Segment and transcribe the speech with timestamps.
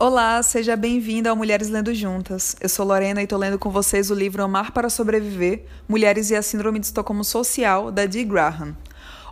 [0.00, 2.54] Olá, seja bem-vinda ao Mulheres Lendo Juntas.
[2.60, 6.36] Eu sou Lorena e estou lendo com vocês o livro Amar para Sobreviver: Mulheres e
[6.36, 8.76] a Síndrome de Estocolmo Social, da Dee Graham.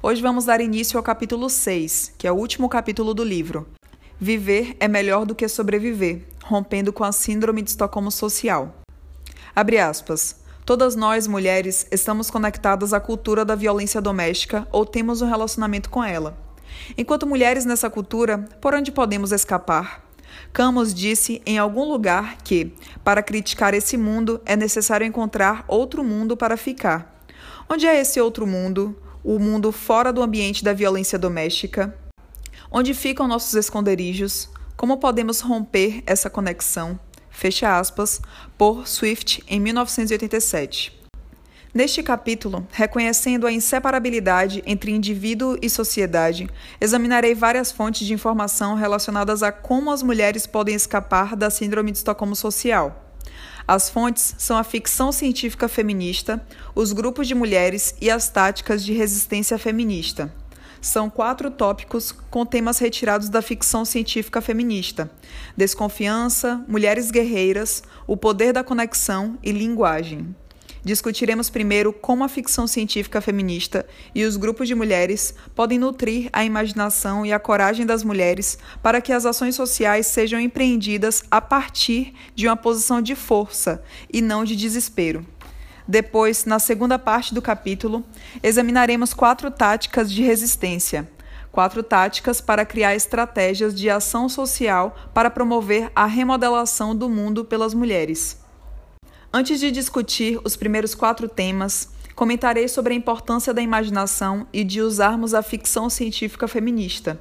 [0.03, 3.69] Hoje vamos dar início ao capítulo 6, que é o último capítulo do livro.
[4.19, 8.75] Viver é melhor do que sobreviver, rompendo com a Síndrome de Estocolmo Social.
[9.55, 10.35] Abre aspas.
[10.65, 16.03] Todas nós, mulheres, estamos conectadas à cultura da violência doméstica ou temos um relacionamento com
[16.03, 16.37] ela.
[16.99, 20.06] Enquanto mulheres nessa cultura, por onde podemos escapar?
[20.53, 26.37] Camus disse em algum lugar que, para criticar esse mundo, é necessário encontrar outro mundo
[26.37, 27.23] para ficar.
[27.69, 28.97] Onde é esse outro mundo?
[29.23, 31.97] O mundo fora do ambiente da violência doméstica?
[32.71, 34.49] Onde ficam nossos esconderijos?
[34.77, 36.99] Como podemos romper essa conexão?
[37.31, 38.21] Fecha aspas,
[38.57, 41.06] por Swift em 1987.
[41.77, 46.49] Neste capítulo, reconhecendo a inseparabilidade entre indivíduo e sociedade,
[46.81, 51.99] examinarei várias fontes de informação relacionadas a como as mulheres podem escapar da Síndrome de
[51.99, 53.13] Estocolmo Social.
[53.69, 56.43] As fontes são a ficção científica feminista,
[56.75, 60.33] os grupos de mulheres e as táticas de resistência feminista.
[60.81, 65.11] São quatro tópicos com temas retirados da ficção científica feminista:
[65.55, 70.35] desconfiança, mulheres guerreiras, o poder da conexão e linguagem.
[70.87, 73.85] Discutiremos primeiro como a ficção científica feminista
[74.15, 79.01] e os grupos de mulheres podem nutrir a imaginação e a coragem das mulheres para
[79.01, 84.45] que as ações sociais sejam empreendidas a partir de uma posição de força e não
[84.45, 85.27] de desespero.
[85.89, 88.05] Depois, na segunda parte do capítulo,
[88.41, 91.11] examinaremos quatro táticas de resistência.
[91.51, 97.75] Quatro táticas para criar estratégias de ação social para promover a remodelação do mundo pelas
[97.75, 98.46] mulheres.
[99.39, 104.81] Antes de discutir os primeiros quatro temas, comentarei sobre a importância da imaginação e de
[104.81, 107.21] usarmos a ficção científica feminista.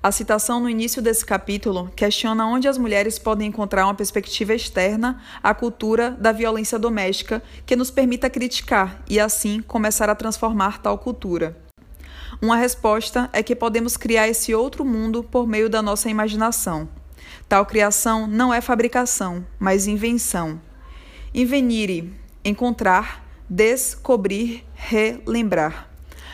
[0.00, 5.20] A citação no início desse capítulo questiona onde as mulheres podem encontrar uma perspectiva externa
[5.42, 10.96] à cultura da violência doméstica que nos permita criticar e, assim, começar a transformar tal
[10.96, 11.58] cultura.
[12.40, 16.88] Uma resposta é que podemos criar esse outro mundo por meio da nossa imaginação.
[17.48, 20.60] Tal criação não é fabricação, mas invenção.
[21.34, 22.12] Invenire,
[22.44, 25.88] encontrar, descobrir, relembrar.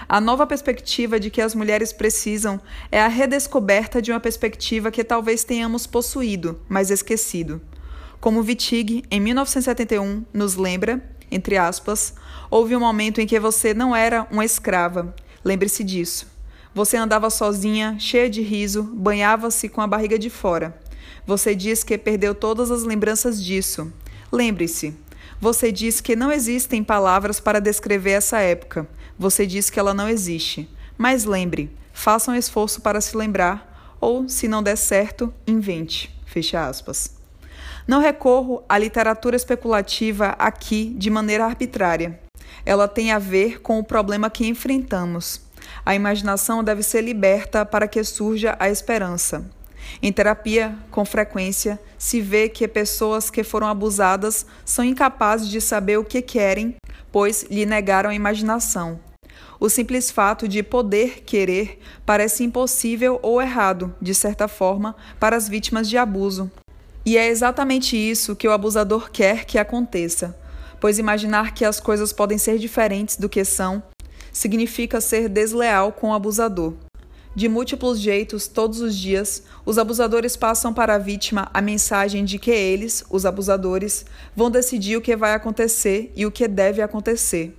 [0.08, 2.60] A nova perspectiva de que as mulheres precisam
[2.90, 7.60] é a redescoberta de uma perspectiva que talvez tenhamos possuído, mas esquecido.
[8.20, 12.14] Como Wittig, em 1971, nos lembra, entre aspas,
[12.50, 15.14] houve um momento em que você não era uma escrava.
[15.44, 16.26] Lembre-se disso.
[16.74, 20.76] Você andava sozinha, cheia de riso, banhava-se com a barriga de fora.
[21.24, 23.92] Você diz que perdeu todas as lembranças disso.
[24.30, 24.94] Lembre-se,
[25.40, 28.88] você diz que não existem palavras para descrever essa época.
[29.18, 30.68] Você diz que ela não existe.
[30.96, 36.14] Mas lembre, faça um esforço para se lembrar, ou, se não der certo, invente.
[36.26, 37.16] Fecha aspas.
[37.86, 42.20] Não recorro à literatura especulativa aqui de maneira arbitrária.
[42.66, 45.40] Ela tem a ver com o problema que enfrentamos.
[45.86, 49.48] A imaginação deve ser liberta para que surja a esperança.
[50.02, 55.98] Em terapia, com frequência, se vê que pessoas que foram abusadas são incapazes de saber
[55.98, 56.76] o que querem,
[57.10, 59.00] pois lhe negaram a imaginação.
[59.60, 65.48] O simples fato de poder querer parece impossível ou errado, de certa forma, para as
[65.48, 66.50] vítimas de abuso.
[67.04, 70.38] E é exatamente isso que o abusador quer que aconteça,
[70.80, 73.82] pois imaginar que as coisas podem ser diferentes do que são
[74.32, 76.74] significa ser desleal com o abusador.
[77.38, 82.36] De múltiplos jeitos, todos os dias, os abusadores passam para a vítima a mensagem de
[82.36, 84.04] que eles, os abusadores,
[84.34, 87.56] vão decidir o que vai acontecer e o que deve acontecer.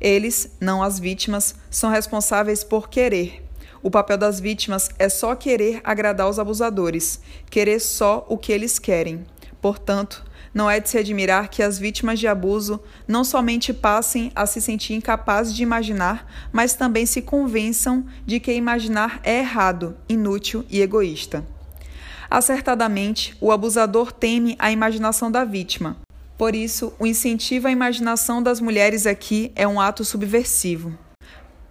[0.00, 3.44] Eles, não as vítimas, são responsáveis por querer.
[3.80, 8.80] O papel das vítimas é só querer agradar os abusadores, querer só o que eles
[8.80, 9.24] querem.
[9.60, 10.24] Portanto,
[10.54, 14.60] não é de se admirar que as vítimas de abuso não somente passem a se
[14.60, 20.80] sentir incapazes de imaginar, mas também se convençam de que imaginar é errado, inútil e
[20.80, 21.44] egoísta.
[22.30, 25.96] Acertadamente, o abusador teme a imaginação da vítima.
[26.38, 30.96] Por isso, o incentivo à imaginação das mulheres aqui é um ato subversivo.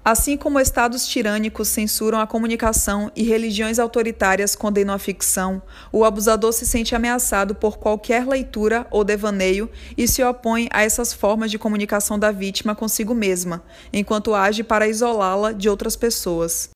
[0.04, 5.62] Assim como estados tirânicos censuram a comunicação e religiões autoritárias condenam a ficção,
[5.92, 11.14] o abusador se sente ameaçado por qualquer leitura ou devaneio e se opõe a essas
[11.14, 13.62] formas de comunicação da vítima consigo mesma,
[13.94, 16.72] enquanto age para isolá-la de outras pessoas.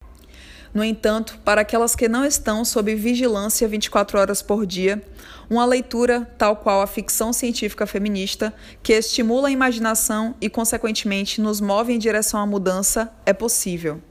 [0.76, 5.02] No entanto, para aquelas que não estão sob vigilância 24 horas por dia,
[5.50, 11.62] uma leitura, tal qual a ficção científica feminista, que estimula a imaginação e, consequentemente, nos
[11.62, 14.02] move em direção à mudança, é possível.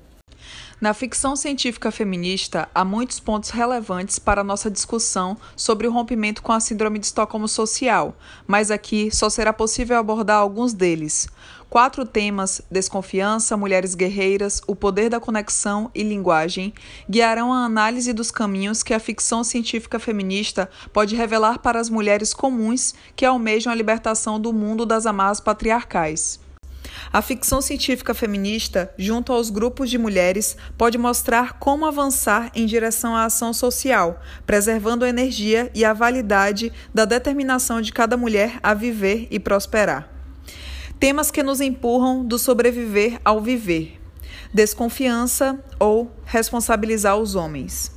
[0.85, 6.53] Na ficção científica feminista, há muitos pontos relevantes para nossa discussão sobre o rompimento com
[6.53, 8.15] a Síndrome de Estocolmo Social,
[8.47, 11.27] mas aqui só será possível abordar alguns deles.
[11.71, 16.75] Quatro temas: desconfiança, mulheres guerreiras, o poder da conexão e linguagem
[17.09, 22.35] guiarão a análise dos caminhos que a ficção científica feminista pode revelar para as mulheres
[22.35, 26.44] comuns que almejam a libertação do mundo das amarras patriarcais.
[27.12, 33.14] A ficção científica feminista, junto aos grupos de mulheres, pode mostrar como avançar em direção
[33.14, 38.75] à ação social, preservando a energia e a validade da determinação de cada mulher a
[38.75, 40.08] viver e prosperar.
[40.99, 44.00] Temas que nos empurram do sobreviver ao viver.
[44.52, 47.94] Desconfiança ou responsabilizar os homens.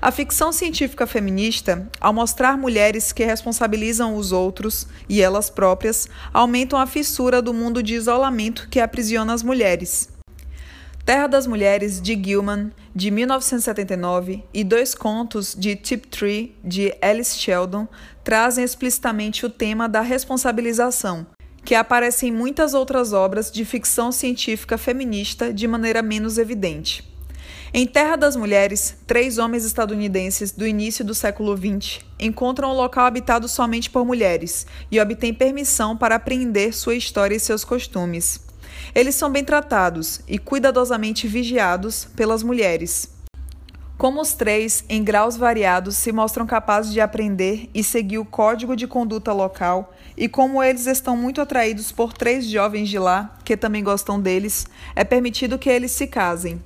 [0.00, 6.78] A ficção científica feminista, ao mostrar mulheres que responsabilizam os outros e elas próprias, aumentam
[6.78, 10.08] a fissura do mundo de isolamento que aprisiona as mulheres.
[11.04, 17.36] Terra das Mulheres, de Gilman, de 1979, e dois contos de Tip Tree, de Alice
[17.36, 17.88] Sheldon,
[18.22, 21.26] trazem explicitamente o tema da responsabilização,
[21.64, 27.17] que aparece em muitas outras obras de ficção científica feminista de maneira menos evidente.
[27.72, 33.04] Em Terra das Mulheres, três homens estadunidenses do início do século XX encontram um local
[33.04, 38.40] habitado somente por mulheres e obtêm permissão para apreender sua história e seus costumes.
[38.94, 43.10] Eles são bem tratados e cuidadosamente vigiados pelas mulheres.
[43.98, 48.76] Como os três, em graus variados, se mostram capazes de aprender e seguir o código
[48.76, 53.56] de conduta local, e como eles estão muito atraídos por três jovens de lá, que
[53.56, 56.62] também gostam deles, é permitido que eles se casem.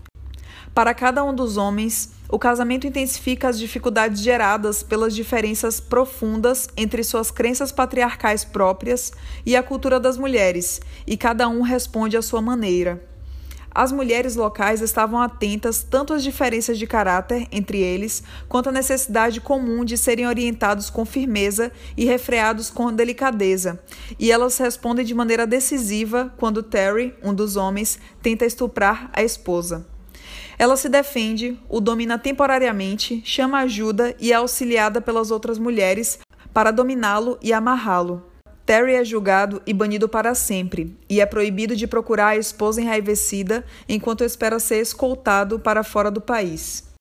[0.74, 7.04] Para cada um dos homens, o casamento intensifica as dificuldades geradas pelas diferenças profundas entre
[7.04, 9.12] suas crenças patriarcais próprias
[9.44, 13.04] e a cultura das mulheres, e cada um responde à sua maneira.
[13.74, 19.42] As mulheres locais estavam atentas tanto às diferenças de caráter entre eles, quanto à necessidade
[19.42, 23.78] comum de serem orientados com firmeza e refreados com delicadeza,
[24.18, 29.91] e elas respondem de maneira decisiva quando Terry, um dos homens, tenta estuprar a esposa.
[30.58, 36.18] Ela se defende, o domina temporariamente, chama ajuda e é auxiliada pelas outras mulheres
[36.52, 38.22] para dominá-lo e amarrá-lo.
[38.64, 43.64] Terry é julgado e banido para sempre, e é proibido de procurar a esposa enraivecida
[43.88, 46.91] enquanto espera ser escoltado para fora do país.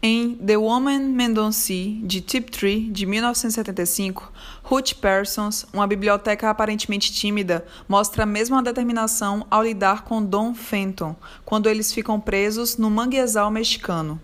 [0.00, 8.22] Em The Woman Mendonci, de Tiptree, de 1975, Ruth Parsons, uma biblioteca aparentemente tímida, mostra
[8.22, 14.20] a mesma determinação ao lidar com Don Fenton, quando eles ficam presos no manguezal mexicano.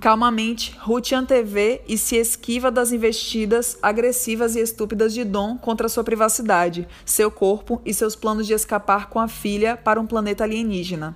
[0.00, 6.02] Calmamente, Ruth antevê e se esquiva das investidas agressivas e estúpidas de Dom contra sua
[6.02, 11.14] privacidade, seu corpo e seus planos de escapar com a filha para um planeta alienígena.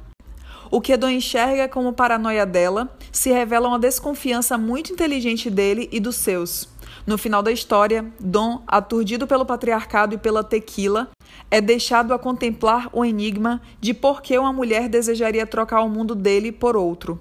[0.75, 6.00] O que Edon enxerga como paranoia dela se revela uma desconfiança muito inteligente dele e
[6.00, 6.69] dos seus.
[7.06, 11.11] No final da história, Dom, aturdido pelo patriarcado e pela tequila,
[11.49, 16.12] é deixado a contemplar o enigma de por que uma mulher desejaria trocar o mundo
[16.12, 17.21] dele por outro.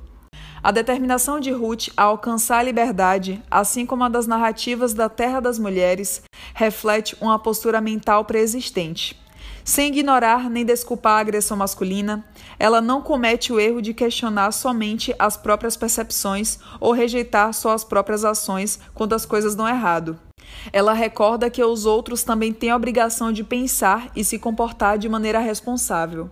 [0.63, 5.39] A determinação de Ruth a alcançar a liberdade, assim como a das narrativas da Terra
[5.39, 6.23] das Mulheres,
[6.55, 9.21] reflete uma postura mental preexistente.
[9.63, 12.25] Sem ignorar nem desculpar a agressão masculina,
[12.59, 17.83] ela não comete o erro de questionar somente as próprias percepções ou rejeitar só as
[17.83, 20.19] próprias ações quando as coisas dão errado.
[20.71, 25.07] Ela recorda que os outros também têm a obrigação de pensar e se comportar de
[25.07, 26.29] maneira responsável.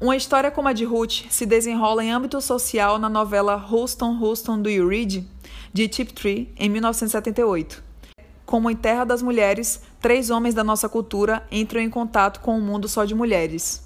[0.00, 4.60] Uma história como a de Ruth se desenrola em âmbito social na novela Houston, Houston,
[4.60, 5.24] Do You Read?
[5.72, 7.82] de Tiptree, em 1978.
[8.46, 12.60] Como em Terra das Mulheres, três homens da nossa cultura entram em contato com um
[12.60, 13.82] mundo só de mulheres.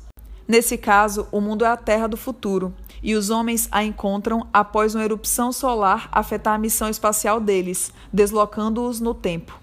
[0.49, 4.97] Nesse caso, o mundo é a Terra do futuro, e os homens a encontram após
[4.97, 9.57] uma erupção solar afetar a missão espacial deles, deslocando-os no tempo.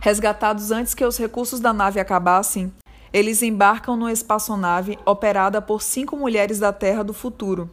[0.00, 2.72] Resgatados antes que os recursos da nave acabassem,
[3.12, 7.68] eles embarcam numa espaçonave operada por cinco mulheres da Terra do futuro.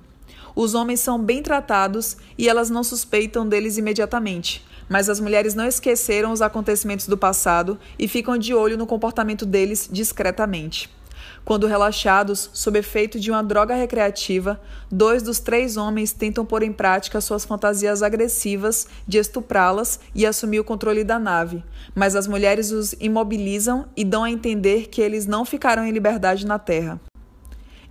[0.56, 5.66] Os homens são bem tratados e elas não suspeitam deles imediatamente, mas as mulheres não
[5.66, 10.90] esqueceram os acontecimentos do passado e ficam de olho no comportamento deles discretamente.
[11.44, 14.60] Quando relaxados, sob efeito de uma droga recreativa,
[14.92, 20.60] dois dos três homens tentam pôr em prática suas fantasias agressivas de estuprá-las e assumir
[20.60, 21.64] o controle da nave,
[21.94, 26.48] mas as mulheres os imobilizam e dão a entender que eles não ficarão em liberdade
[26.48, 27.00] na Terra.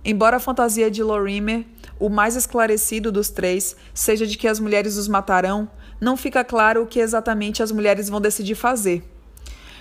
[0.03, 1.65] Embora a fantasia de Lorimer,
[1.97, 5.69] o mais esclarecido dos três, seja de que as mulheres os matarão,
[6.05, 9.03] não fica claro o que exatamente as mulheres vão decidir fazer.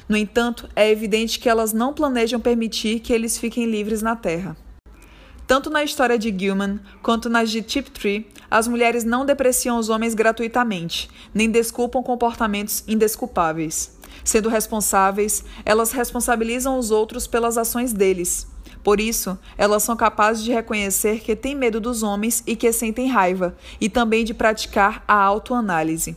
[0.08, 4.56] No entanto, é evidente que elas não planejam permitir que eles fiquem livres na Terra.
[5.46, 10.14] Tanto na história de Gilman quanto nas de Tiptree, as mulheres não depreciam os homens
[10.14, 13.94] gratuitamente, nem desculpam comportamentos indesculpáveis.
[14.24, 18.46] Sendo responsáveis, elas responsabilizam os outros pelas ações deles.
[18.84, 23.08] Por isso, elas são capazes de reconhecer que têm medo dos homens e que sentem
[23.08, 26.14] raiva, e também de praticar a autoanálise.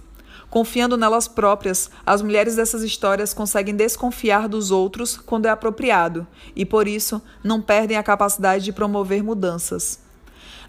[0.50, 6.66] Confiando nelas próprias, as mulheres dessas histórias conseguem desconfiar dos outros quando é apropriado e,
[6.66, 10.00] por isso, não perdem a capacidade de promover mudanças.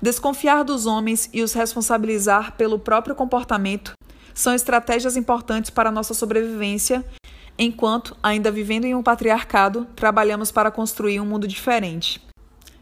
[0.01, 3.93] Desconfiar dos homens e os responsabilizar pelo próprio comportamento
[4.33, 7.05] são estratégias importantes para nossa sobrevivência,
[7.59, 12.23] enquanto, ainda vivendo em um patriarcado, trabalhamos para construir um mundo diferente.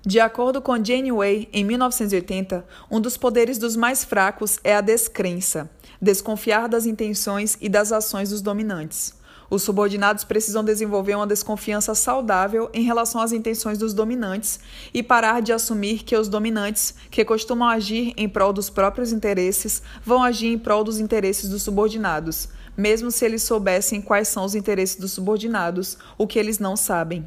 [0.05, 4.81] De acordo com Jane Way, em 1980, um dos poderes dos mais fracos é a
[4.81, 5.69] descrença,
[6.01, 9.17] desconfiar das intenções e das ações dos dominantes.
[9.49, 14.59] Os subordinados precisam desenvolver uma desconfiança saudável em relação às intenções dos dominantes
[14.93, 19.83] e parar de assumir que os dominantes, que costumam agir em prol dos próprios interesses,
[20.05, 24.55] vão agir em prol dos interesses dos subordinados, mesmo se eles soubessem quais são os
[24.55, 27.25] interesses dos subordinados, o que eles não sabem.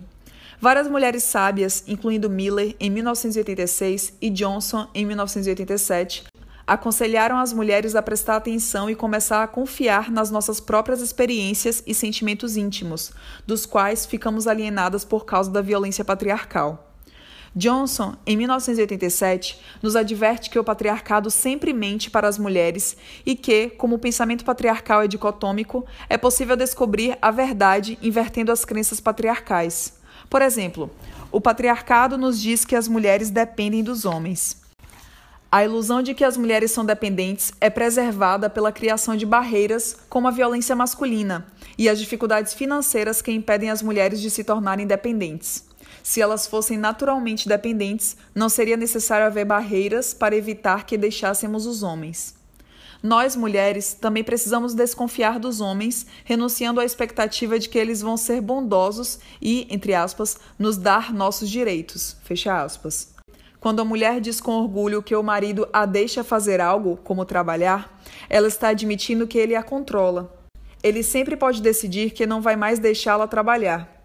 [0.61, 6.25] Várias mulheres sábias, incluindo Miller em 1986 e Johnson em 1987,
[6.67, 11.95] aconselharam as mulheres a prestar atenção e começar a confiar nas nossas próprias experiências e
[11.95, 13.11] sentimentos íntimos,
[13.47, 16.88] dos quais ficamos alienadas por causa da violência patriarcal.
[17.55, 23.69] Johnson, em 1987, nos adverte que o patriarcado sempre mente para as mulheres e que,
[23.71, 29.93] como o pensamento patriarcal é dicotômico, é possível descobrir a verdade invertendo as crenças patriarcais.
[30.29, 30.91] Por exemplo,
[31.31, 34.57] o patriarcado nos diz que as mulheres dependem dos homens.
[35.51, 40.27] A ilusão de que as mulheres são dependentes é preservada pela criação de barreiras como
[40.27, 45.68] a violência masculina e as dificuldades financeiras que impedem as mulheres de se tornarem dependentes.
[46.03, 51.83] Se elas fossem naturalmente dependentes, não seria necessário haver barreiras para evitar que deixássemos os
[51.83, 52.39] homens.
[53.01, 58.41] Nós, mulheres, também precisamos desconfiar dos homens, renunciando à expectativa de que eles vão ser
[58.41, 62.17] bondosos e, entre aspas, nos dar nossos direitos.
[62.23, 63.13] Fecha aspas.
[63.59, 68.01] Quando a mulher diz com orgulho que o marido a deixa fazer algo, como trabalhar,
[68.29, 70.33] ela está admitindo que ele a controla.
[70.83, 73.98] Ele sempre pode decidir que não vai mais deixá-la trabalhar.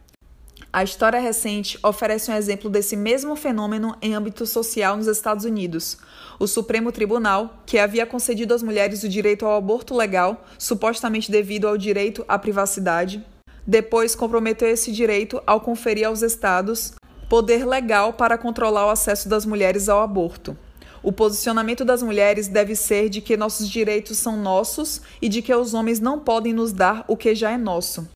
[0.75, 5.97] A história recente oferece um exemplo desse mesmo fenômeno em âmbito social nos Estados Unidos.
[6.37, 11.69] O Supremo Tribunal, que havia concedido às mulheres o direito ao aborto legal, supostamente devido
[11.69, 13.25] ao direito à privacidade,
[13.64, 16.95] depois comprometeu esse direito ao conferir aos estados
[17.31, 20.59] poder legal para controlar o acesso das mulheres ao aborto.
[21.04, 25.54] O posicionamento das mulheres deve ser de que nossos direitos são nossos e de que
[25.54, 28.09] os homens não podem nos dar o que já é nosso.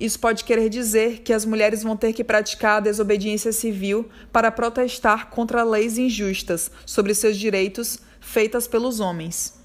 [0.00, 4.52] Isso pode querer dizer que as mulheres vão ter que praticar a desobediência civil para
[4.52, 9.58] protestar contra leis injustas sobre seus direitos feitas pelos homens.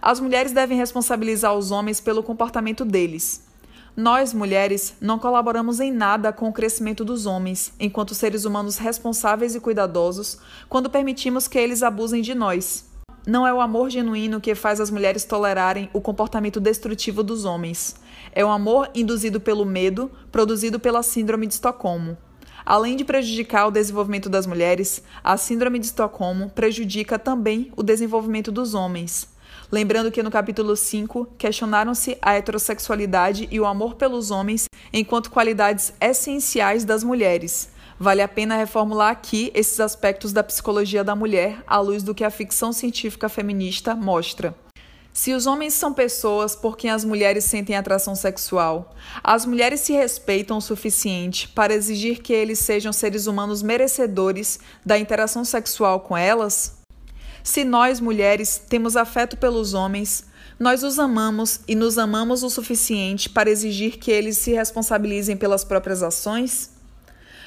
[0.00, 3.42] As mulheres devem responsabilizar os homens pelo comportamento deles.
[3.96, 9.54] Nós, mulheres, não colaboramos em nada com o crescimento dos homens, enquanto seres humanos responsáveis
[9.54, 10.38] e cuidadosos,
[10.68, 12.84] quando permitimos que eles abusem de nós.
[13.26, 17.94] Não é o amor genuíno que faz as mulheres tolerarem o comportamento destrutivo dos homens.
[18.36, 22.18] É o amor induzido pelo medo, produzido pela Síndrome de Estocolmo.
[22.66, 28.50] Além de prejudicar o desenvolvimento das mulheres, a Síndrome de Estocolmo prejudica também o desenvolvimento
[28.50, 29.28] dos homens.
[29.70, 35.92] Lembrando que no capítulo 5 questionaram-se a heterossexualidade e o amor pelos homens enquanto qualidades
[36.00, 41.78] essenciais das mulheres, Vale a pena reformular aqui esses aspectos da psicologia da mulher à
[41.78, 44.54] luz do que a ficção científica feminista mostra.
[45.16, 48.92] Se os homens são pessoas por quem as mulheres sentem atração sexual,
[49.22, 54.98] as mulheres se respeitam o suficiente para exigir que eles sejam seres humanos merecedores da
[54.98, 56.78] interação sexual com elas?
[57.44, 60.24] Se nós, mulheres, temos afeto pelos homens,
[60.58, 65.62] nós os amamos e nos amamos o suficiente para exigir que eles se responsabilizem pelas
[65.62, 66.73] próprias ações?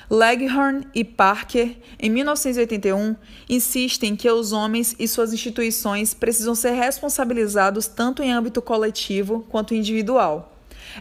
[0.10, 3.14] Leghorn e Parker, em 1981,
[3.50, 9.74] insistem que os homens e suas instituições precisam ser responsabilizados tanto em âmbito coletivo quanto
[9.74, 10.54] individual.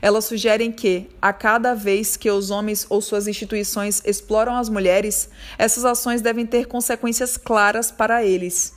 [0.02, 5.28] Elas sugerem que, a cada vez que os homens ou suas instituições exploram as mulheres,
[5.56, 8.75] essas ações devem ter consequências claras para eles.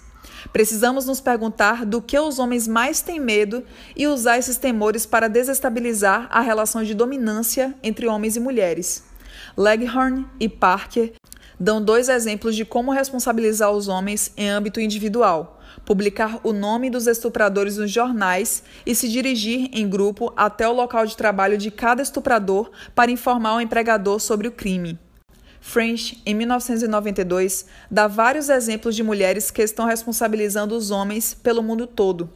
[0.53, 3.63] Precisamos nos perguntar do que os homens mais têm medo
[3.95, 9.08] e usar esses temores para desestabilizar a relação de dominância entre homens e mulheres.
[9.57, 11.13] Leghorn e Parker
[11.59, 17.07] dão dois exemplos de como responsabilizar os homens em âmbito individual: publicar o nome dos
[17.07, 22.01] estupradores nos jornais e se dirigir em grupo até o local de trabalho de cada
[22.01, 24.97] estuprador para informar o empregador sobre o crime.
[25.61, 31.85] French, em 1992, dá vários exemplos de mulheres que estão responsabilizando os homens pelo mundo
[31.85, 32.29] todo.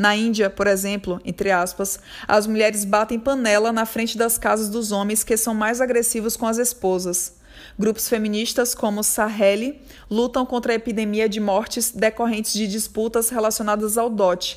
[0.00, 4.92] Na Índia, por exemplo, entre aspas, as mulheres batem panela na frente das casas dos
[4.92, 7.34] homens que são mais agressivos com as esposas.
[7.78, 9.78] Grupos feministas como Saheli
[10.10, 14.56] lutam contra a epidemia de mortes decorrentes de disputas relacionadas ao dote,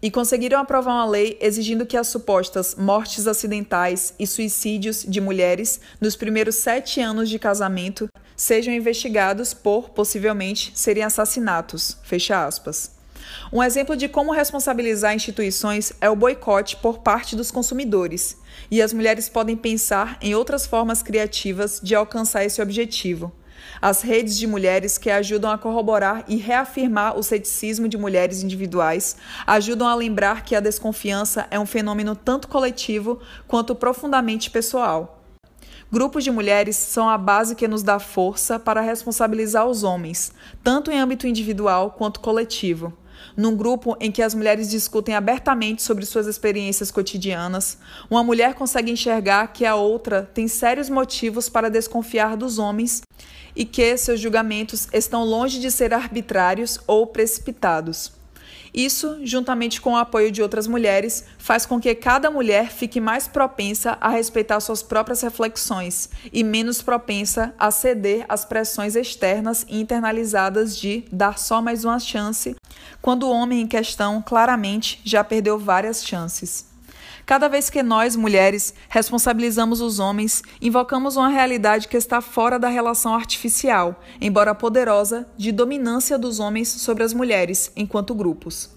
[0.00, 5.80] e conseguiram aprovar uma lei exigindo que as supostas mortes acidentais e suicídios de mulheres
[6.00, 11.96] nos primeiros sete anos de casamento sejam investigados por, possivelmente, serem assassinatos.
[12.04, 12.93] Fecha aspas.
[13.52, 18.36] Um exemplo de como responsabilizar instituições é o boicote por parte dos consumidores,
[18.70, 23.32] e as mulheres podem pensar em outras formas criativas de alcançar esse objetivo.
[23.80, 29.16] As redes de mulheres que ajudam a corroborar e reafirmar o ceticismo de mulheres individuais
[29.46, 35.22] ajudam a lembrar que a desconfiança é um fenômeno tanto coletivo quanto profundamente pessoal.
[35.90, 40.90] Grupos de mulheres são a base que nos dá força para responsabilizar os homens, tanto
[40.90, 42.92] em âmbito individual quanto coletivo.
[43.36, 47.78] Num grupo em que as mulheres discutem abertamente sobre suas experiências cotidianas,
[48.10, 53.02] uma mulher consegue enxergar que a outra tem sérios motivos para desconfiar dos homens
[53.56, 58.23] e que seus julgamentos estão longe de ser arbitrários ou precipitados.
[58.74, 63.28] Isso, juntamente com o apoio de outras mulheres, faz com que cada mulher fique mais
[63.28, 69.80] propensa a respeitar suas próprias reflexões e menos propensa a ceder às pressões externas e
[69.80, 72.56] internalizadas de dar só mais uma chance,
[73.00, 76.73] quando o homem em questão claramente já perdeu várias chances.
[77.26, 82.68] Cada vez que nós, mulheres, responsabilizamos os homens, invocamos uma realidade que está fora da
[82.68, 88.68] relação artificial, embora poderosa, de dominância dos homens sobre as mulheres, enquanto grupos.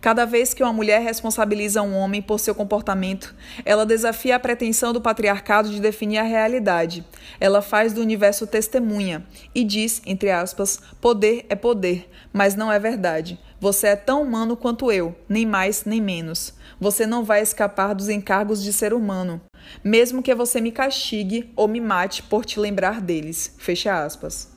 [0.00, 3.34] Cada vez que uma mulher responsabiliza um homem por seu comportamento,
[3.64, 7.04] ela desafia a pretensão do patriarcado de definir a realidade.
[7.40, 12.78] Ela faz do universo testemunha e diz, entre aspas, poder é poder, mas não é
[12.78, 13.40] verdade.
[13.58, 16.52] Você é tão humano quanto eu, nem mais nem menos.
[16.78, 19.40] Você não vai escapar dos encargos de ser humano,
[19.82, 23.54] mesmo que você me castigue ou me mate por te lembrar deles.
[23.58, 24.54] Fecha aspas.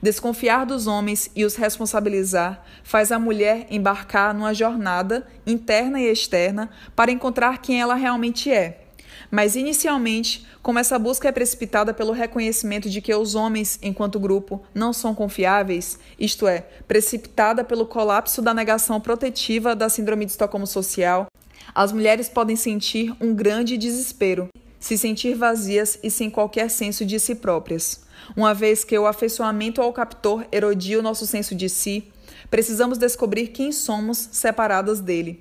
[0.00, 6.70] Desconfiar dos homens e os responsabilizar faz a mulher embarcar numa jornada interna e externa
[6.94, 8.85] para encontrar quem ela realmente é.
[9.30, 14.62] Mas inicialmente, como essa busca é precipitada pelo reconhecimento de que os homens, enquanto grupo,
[14.74, 20.66] não são confiáveis, isto é, precipitada pelo colapso da negação protetiva da Síndrome de Estocolmo
[20.66, 21.26] Social,
[21.74, 27.18] as mulheres podem sentir um grande desespero, se sentir vazias e sem qualquer senso de
[27.18, 28.04] si próprias.
[28.36, 32.10] Uma vez que o afeiçoamento ao captor erodia o nosso senso de si,
[32.50, 35.38] precisamos descobrir quem somos separadas dele.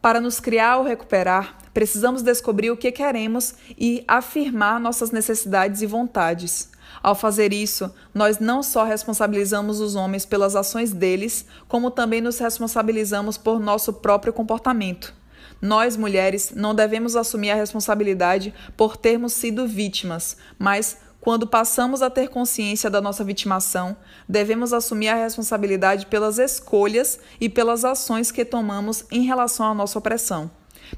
[0.00, 5.86] Para nos criar ou recuperar, precisamos descobrir o que queremos e afirmar nossas necessidades e
[5.86, 6.70] vontades.
[7.02, 12.38] Ao fazer isso, nós não só responsabilizamos os homens pelas ações deles, como também nos
[12.38, 15.12] responsabilizamos por nosso próprio comportamento.
[15.60, 22.10] Nós, mulheres, não devemos assumir a responsabilidade por termos sido vítimas, mas quando passamos a
[22.10, 23.96] ter consciência da nossa vitimação,
[24.28, 29.98] devemos assumir a responsabilidade pelas escolhas e pelas ações que tomamos em relação à nossa
[29.98, 30.50] opressão.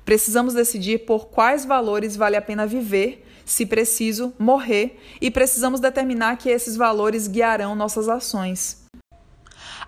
[0.05, 6.37] Precisamos decidir por quais valores vale a pena viver, se preciso, morrer, e precisamos determinar
[6.37, 8.85] que esses valores guiarão nossas ações.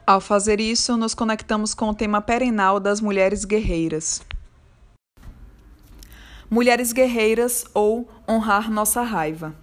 [0.07, 4.23] Ao fazer isso, nos conectamos com o tema perenal das mulheres guerreiras.
[6.51, 9.55] Mulheres guerreiras ou honrar nossa raiva.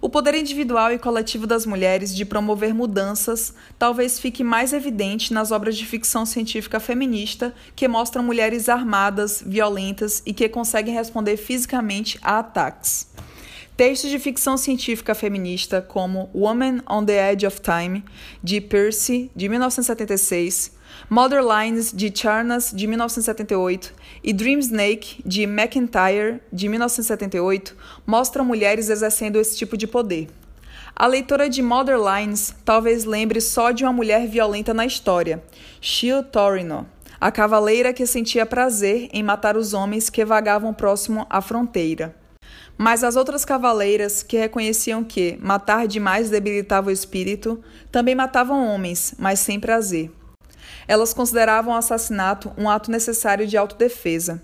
[0.00, 5.50] O poder individual e coletivo das mulheres de promover mudanças talvez fique mais evidente nas
[5.50, 12.18] obras de ficção científica feminista que mostram mulheres armadas, violentas e que conseguem responder fisicamente
[12.22, 13.08] a ataques.
[13.76, 18.02] Textos de ficção científica feminista como Woman on the Edge of Time,
[18.42, 20.72] de Percy, de 1976,
[21.10, 23.92] Mother Lines, de Charnas, de 1978,
[24.26, 30.26] e Dream Snake, de McIntyre, de 1978, mostram mulheres exercendo esse tipo de poder.
[30.96, 35.44] A leitora de Mother Lines talvez lembre só de uma mulher violenta na história,
[35.80, 36.88] Shio Torino,
[37.20, 42.12] a cavaleira que sentia prazer em matar os homens que vagavam próximo à fronteira.
[42.76, 47.62] Mas as outras cavaleiras, que reconheciam que matar demais debilitava o espírito,
[47.92, 50.10] também matavam homens, mas sem prazer.
[50.88, 54.42] Elas consideravam o assassinato um ato necessário de autodefesa.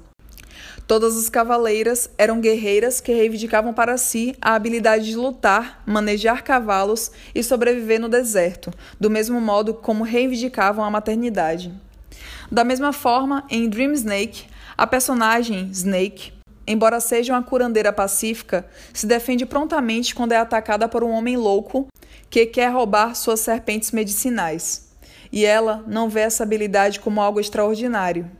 [0.86, 7.10] Todas as cavaleiras eram guerreiras que reivindicavam para si a habilidade de lutar, manejar cavalos
[7.34, 11.72] e sobreviver no deserto, do mesmo modo como reivindicavam a maternidade.
[12.50, 16.32] Da mesma forma, em Dream Snake, a personagem Snake
[16.66, 21.88] embora seja uma curandeira pacífica, se defende prontamente quando é atacada por um homem louco
[22.30, 24.91] que quer roubar suas serpentes medicinais.
[25.32, 28.30] E ela não vê essa habilidade como algo extraordinário.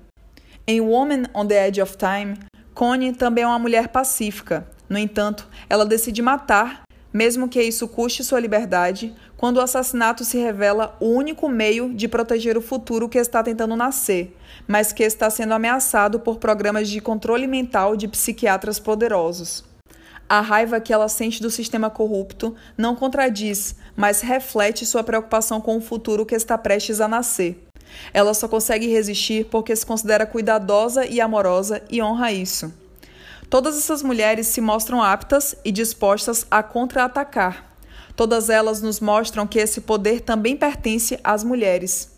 [0.67, 2.39] Em Woman on the Edge of Time,
[2.75, 4.69] Connie também é uma mulher pacífica.
[4.89, 10.39] No entanto, ela decide matar, mesmo que isso custe sua liberdade, quando o assassinato se
[10.39, 14.37] revela o único meio de proteger o futuro que está tentando nascer,
[14.69, 19.65] mas que está sendo ameaçado por programas de controle mental de psiquiatras poderosos.
[20.33, 25.77] A raiva que ela sente do sistema corrupto não contradiz, mas reflete sua preocupação com
[25.77, 27.63] o futuro que está prestes a nascer.
[28.15, 32.73] Ela só consegue resistir porque se considera cuidadosa e amorosa e honra isso.
[33.51, 37.77] Todas essas mulheres se mostram aptas e dispostas a contra-atacar.
[38.17, 42.12] Todas elas nos mostram que esse poder também pertence às mulheres.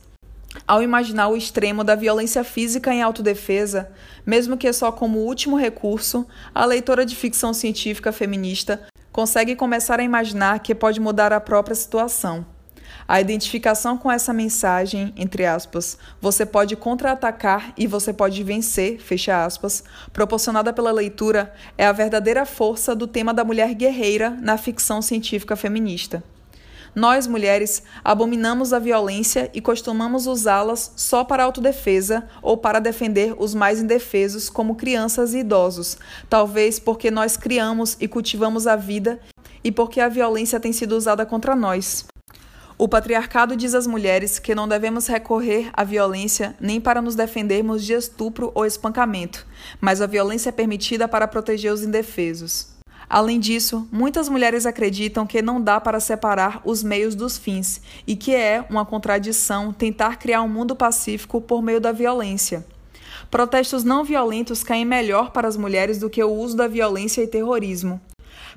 [0.67, 3.91] Ao imaginar o extremo da violência física em autodefesa,
[4.25, 8.81] mesmo que só como último recurso, a leitora de ficção científica feminista
[9.13, 12.47] consegue começar a imaginar que pode mudar a própria situação.
[13.07, 19.45] A identificação com essa mensagem, entre aspas, você pode contra-atacar e você pode vencer, fecha
[19.45, 25.03] aspas, proporcionada pela leitura, é a verdadeira força do tema da mulher guerreira na ficção
[25.03, 26.25] científica feminista.
[26.95, 33.53] Nós, mulheres, abominamos a violência e costumamos usá-las só para autodefesa ou para defender os
[33.53, 35.99] mais indefesos, como crianças e idosos,
[36.31, 39.19] talvez porque nós criamos e cultivamos a vida
[39.65, 42.05] e porque a violência tem sido usada contra nós.
[42.77, 47.85] O patriarcado diz às mulheres que não devemos recorrer à violência nem para nos defendermos
[47.85, 49.47] de estupro ou espancamento,
[49.81, 52.74] mas a violência é permitida para proteger os indefesos.
[53.09, 58.17] Além disso, muitas mulheres acreditam que não dá para separar os meios dos fins e
[58.17, 62.65] que é uma contradição tentar criar um mundo pacífico por meio da violência.
[63.31, 67.27] Protestos não violentos caem melhor para as mulheres do que o uso da violência e
[67.27, 68.01] terrorismo.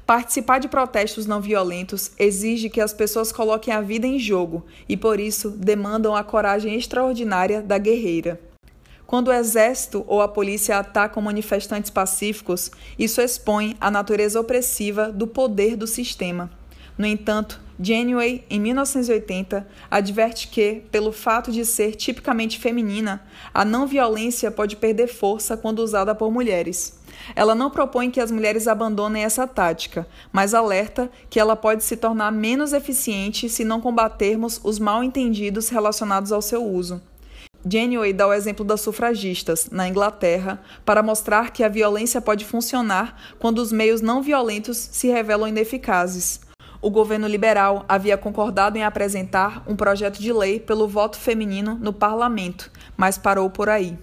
[0.06, 4.96] Participar de protestos não violentos exige que as pessoas coloquem a vida em jogo e,
[4.96, 8.40] por isso, demandam a coragem extraordinária da guerreira.
[9.08, 15.26] Quando o exército ou a polícia atacam manifestantes pacíficos, isso expõe a natureza opressiva do
[15.26, 16.52] poder do sistema.
[16.98, 23.88] No entanto, Janeway, em 1980, adverte que, pelo fato de ser tipicamente feminina, a não
[23.88, 27.00] violência pode perder força quando usada por mulheres.
[27.34, 31.96] Ela não propõe que as mulheres abandonem essa tática, mas alerta que ela pode se
[31.96, 37.02] tornar menos eficiente se não combatermos os mal entendidos relacionados ao seu uso.
[37.70, 43.20] Janeway dá o exemplo das sufragistas, na Inglaterra, para mostrar que a violência pode funcionar
[43.40, 46.40] quando os meios não violentos se revelam ineficazes.
[46.82, 51.92] O governo liberal havia concordado em apresentar um projeto de lei pelo voto feminino no
[51.92, 53.98] parlamento, mas parou por aí.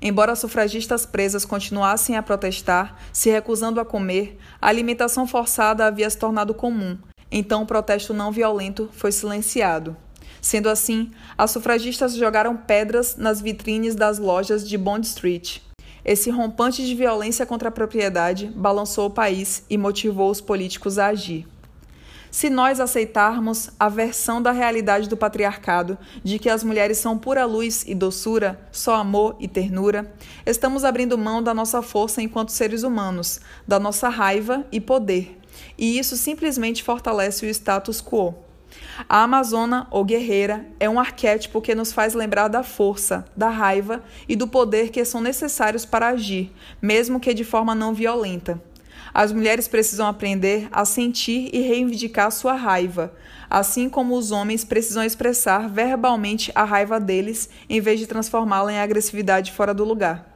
[0.00, 6.18] Embora sufragistas presas continuassem a protestar, se recusando a comer, a alimentação forçada havia se
[6.18, 6.96] tornado comum,
[7.30, 9.96] então o protesto não violento foi silenciado.
[10.44, 15.60] Sendo assim, as sufragistas jogaram pedras nas vitrines das lojas de Bond Street.
[16.04, 21.06] Esse rompante de violência contra a propriedade balançou o país e motivou os políticos a
[21.06, 21.48] agir.
[22.30, 27.46] Se nós aceitarmos a versão da realidade do patriarcado de que as mulheres são pura
[27.46, 30.12] luz e doçura, só amor e ternura,
[30.44, 35.40] estamos abrindo mão da nossa força enquanto seres humanos, da nossa raiva e poder.
[35.78, 38.43] E isso simplesmente fortalece o status quo.
[39.08, 44.02] A Amazona, ou guerreira, é um arquétipo que nos faz lembrar da força, da raiva
[44.28, 48.60] e do poder que são necessários para agir, mesmo que de forma não violenta.
[49.12, 53.12] As mulheres precisam aprender a sentir e reivindicar sua raiva,
[53.48, 58.78] assim como os homens precisam expressar verbalmente a raiva deles em vez de transformá-la em
[58.78, 60.34] agressividade fora do lugar.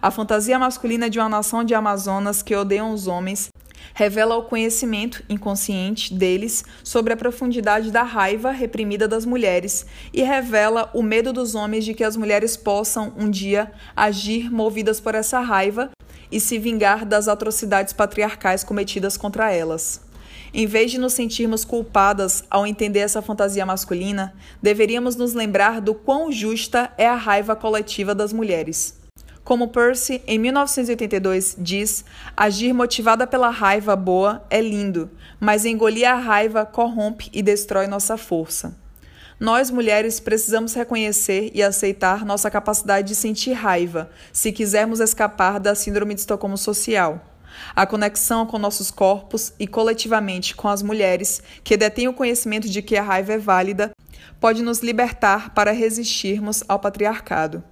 [0.00, 3.48] A fantasia masculina de uma nação de Amazonas que odeiam os homens
[3.94, 10.90] revela o conhecimento inconsciente deles sobre a profundidade da raiva reprimida das mulheres e revela
[10.94, 15.40] o medo dos homens de que as mulheres possam um dia agir movidas por essa
[15.40, 15.90] raiva
[16.30, 20.00] e se vingar das atrocidades patriarcais cometidas contra elas.
[20.52, 25.94] Em vez de nos sentirmos culpadas ao entender essa fantasia masculina, deveríamos nos lembrar do
[25.94, 28.97] quão justa é a raiva coletiva das mulheres.
[29.48, 32.04] Como Percy, em 1982, diz,
[32.36, 38.18] agir motivada pela raiva boa é lindo, mas engolir a raiva corrompe e destrói nossa
[38.18, 38.76] força.
[39.40, 45.74] Nós, mulheres, precisamos reconhecer e aceitar nossa capacidade de sentir raiva, se quisermos escapar da
[45.74, 47.24] Síndrome de Estocolmo Social.
[47.74, 52.82] A conexão com nossos corpos e coletivamente com as mulheres que detêm o conhecimento de
[52.82, 53.92] que a raiva é válida
[54.38, 57.64] pode nos libertar para resistirmos ao patriarcado.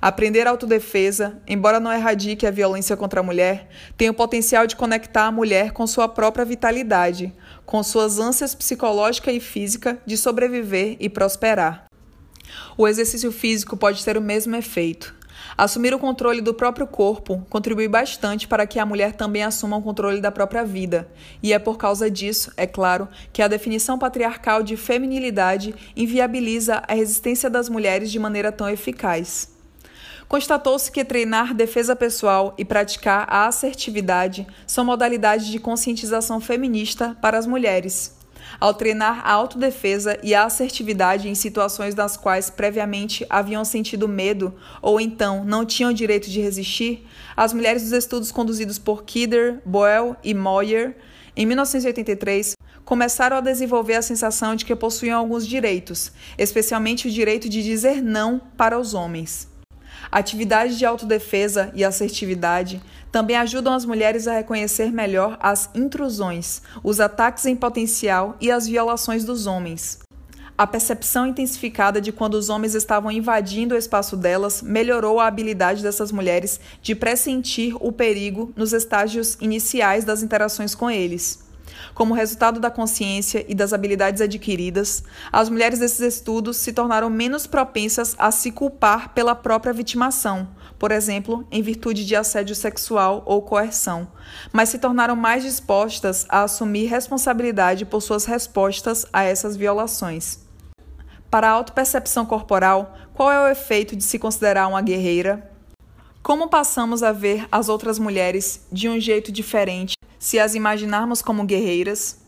[0.00, 5.26] Aprender autodefesa, embora não erradique a violência contra a mulher, tem o potencial de conectar
[5.26, 7.32] a mulher com sua própria vitalidade,
[7.66, 11.86] com suas ânsias psicológica e física de sobreviver e prosperar.
[12.76, 15.14] O exercício físico pode ter o mesmo efeito.
[15.56, 19.82] Assumir o controle do próprio corpo contribui bastante para que a mulher também assuma o
[19.82, 21.08] controle da própria vida,
[21.42, 26.94] e é por causa disso, é claro, que a definição patriarcal de feminilidade inviabiliza a
[26.94, 29.59] resistência das mulheres de maneira tão eficaz.
[30.30, 37.36] Constatou-se que treinar defesa pessoal e praticar a assertividade são modalidades de conscientização feminista para
[37.36, 38.16] as mulheres.
[38.60, 44.54] Ao treinar a autodefesa e a assertividade em situações nas quais previamente haviam sentido medo
[44.80, 47.04] ou então não tinham direito de resistir,
[47.36, 50.96] as mulheres dos estudos conduzidos por Kidder, Boyle e Moyer,
[51.36, 57.48] em 1983, começaram a desenvolver a sensação de que possuíam alguns direitos, especialmente o direito
[57.48, 59.49] de dizer não para os homens.
[60.12, 66.98] Atividades de autodefesa e assertividade também ajudam as mulheres a reconhecer melhor as intrusões, os
[66.98, 70.00] ataques em potencial e as violações dos homens.
[70.58, 75.82] A percepção intensificada de quando os homens estavam invadindo o espaço delas melhorou a habilidade
[75.82, 81.49] dessas mulheres de pressentir o perigo nos estágios iniciais das interações com eles.
[82.00, 87.46] Como resultado da consciência e das habilidades adquiridas, as mulheres desses estudos se tornaram menos
[87.46, 93.42] propensas a se culpar pela própria vitimação, por exemplo, em virtude de assédio sexual ou
[93.42, 94.10] coerção,
[94.50, 100.38] mas se tornaram mais dispostas a assumir responsabilidade por suas respostas a essas violações.
[101.30, 105.50] Para a autopercepção corporal, qual é o efeito de se considerar uma guerreira?
[106.22, 111.44] Como passamos a ver as outras mulheres de um jeito diferente se as imaginarmos como
[111.44, 112.18] guerreiras,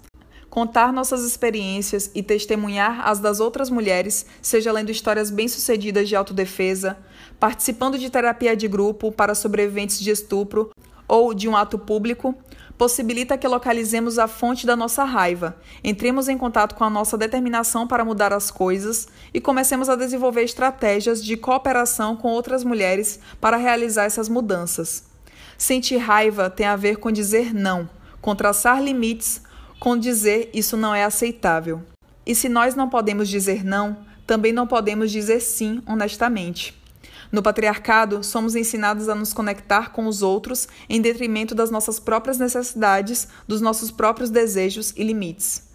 [0.49, 6.97] contar nossas experiências e testemunhar as das outras mulheres, seja lendo histórias bem-sucedidas de autodefesa,
[7.39, 10.71] participando de terapia de grupo para sobreviventes de estupro
[11.07, 12.35] ou de um ato público,
[12.79, 17.87] possibilita que localizemos a fonte da nossa raiva, entremos em contato com a nossa determinação
[17.87, 23.59] para mudar as coisas e comecemos a desenvolver estratégias de cooperação com outras mulheres para
[23.59, 25.12] realizar essas mudanças.
[25.62, 27.88] Sentir raiva tem a ver com dizer não,
[28.20, 29.40] com traçar limites,
[29.79, 31.81] com dizer isso não é aceitável.
[32.27, 33.96] E se nós não podemos dizer não,
[34.27, 36.77] também não podemos dizer sim honestamente.
[37.31, 42.38] No patriarcado, somos ensinados a nos conectar com os outros em detrimento das nossas próprias
[42.38, 45.72] necessidades, dos nossos próprios desejos e limites.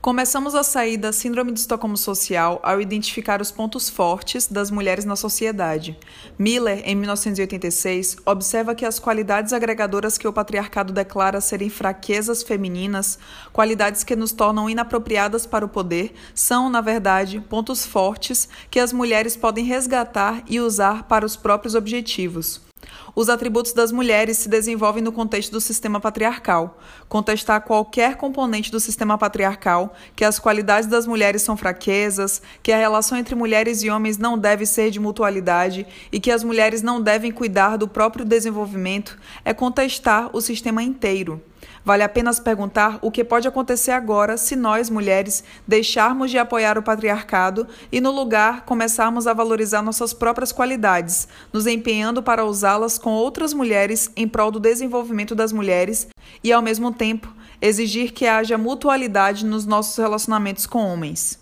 [0.00, 5.04] Começamos a sair da Síndrome de Estocolmo Social ao identificar os pontos fortes das mulheres
[5.04, 5.98] na sociedade.
[6.38, 13.18] Miller, em 1986, observa que as qualidades agregadoras que o patriarcado declara serem fraquezas femininas,
[13.52, 18.92] qualidades que nos tornam inapropriadas para o poder, são, na verdade, pontos fortes que as
[18.92, 22.67] mulheres podem resgatar e usar para os próprios objetivos.
[23.14, 26.78] Os atributos das mulheres se desenvolvem no contexto do sistema patriarcal.
[27.08, 32.78] Contestar qualquer componente do sistema patriarcal, que as qualidades das mulheres são fraquezas, que a
[32.78, 37.00] relação entre mulheres e homens não deve ser de mutualidade e que as mulheres não
[37.00, 41.42] devem cuidar do próprio desenvolvimento, é contestar o sistema inteiro.
[41.84, 46.82] Vale apenas perguntar o que pode acontecer agora se nós, mulheres, deixarmos de apoiar o
[46.82, 53.10] patriarcado e, no lugar, começarmos a valorizar nossas próprias qualidades, nos empenhando para usá-las com
[53.10, 56.08] outras mulheres em prol do desenvolvimento das mulheres
[56.42, 61.38] e, ao mesmo tempo, exigir que haja mutualidade nos nossos relacionamentos com homens.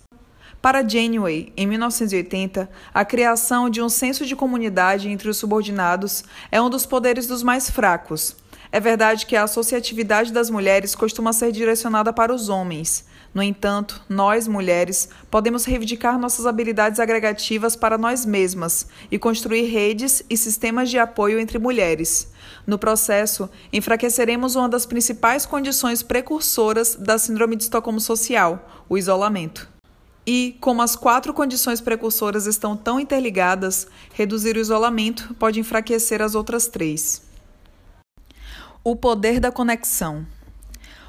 [0.62, 6.60] Para Janeway, em 1980, a criação de um senso de comunidade entre os subordinados é
[6.60, 8.36] um dos poderes dos mais fracos
[8.70, 13.05] é verdade que a associatividade das mulheres costuma ser direcionada para os homens.
[13.37, 20.22] No entanto, nós, mulheres, podemos reivindicar nossas habilidades agregativas para nós mesmas e construir redes
[20.31, 22.33] e sistemas de apoio entre mulheres.
[22.66, 29.68] No processo, enfraqueceremos uma das principais condições precursoras da Síndrome de Estocolmo Social, o isolamento.
[30.26, 36.35] E, como as quatro condições precursoras estão tão interligadas, reduzir o isolamento pode enfraquecer as
[36.35, 37.25] outras três.
[38.88, 40.25] O poder da conexão.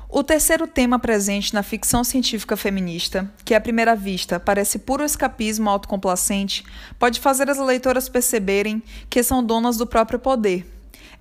[0.09, 5.69] O terceiro tema presente na ficção científica feminista, que à primeira vista parece puro escapismo
[5.69, 6.65] autocomplacente,
[6.97, 10.65] pode fazer as leitoras perceberem que são donas do próprio poder.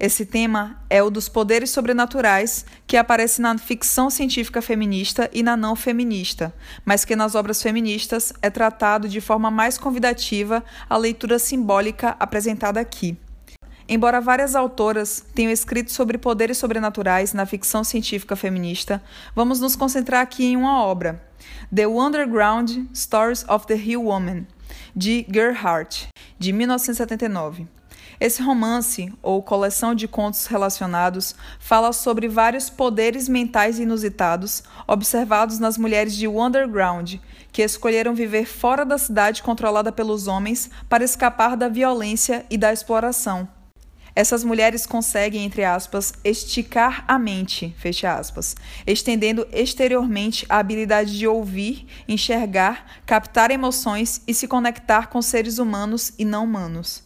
[0.00, 5.58] Esse tema é o dos poderes sobrenaturais que aparece na ficção científica feminista e na
[5.58, 6.54] não feminista,
[6.86, 12.80] mas que nas obras feministas é tratado de forma mais convidativa à leitura simbólica apresentada
[12.80, 13.14] aqui.
[13.88, 19.00] Embora várias autoras tenham escrito sobre poderes sobrenaturais na ficção científica feminista,
[19.34, 21.22] vamos nos concentrar aqui em uma obra,
[21.72, 24.44] The Underground Stories of the Hill Woman,
[24.94, 27.68] de Gerhardt, de 1979.
[28.18, 35.78] Esse romance, ou coleção de contos relacionados, fala sobre vários poderes mentais inusitados observados nas
[35.78, 37.16] mulheres de Underground,
[37.52, 42.72] que escolheram viver fora da cidade controlada pelos homens para escapar da violência e da
[42.72, 43.55] exploração.
[44.16, 51.26] Essas mulheres conseguem, entre aspas, esticar a mente, fecha aspas, estendendo exteriormente a habilidade de
[51.26, 57.04] ouvir, enxergar, captar emoções e se conectar com seres humanos e não humanos.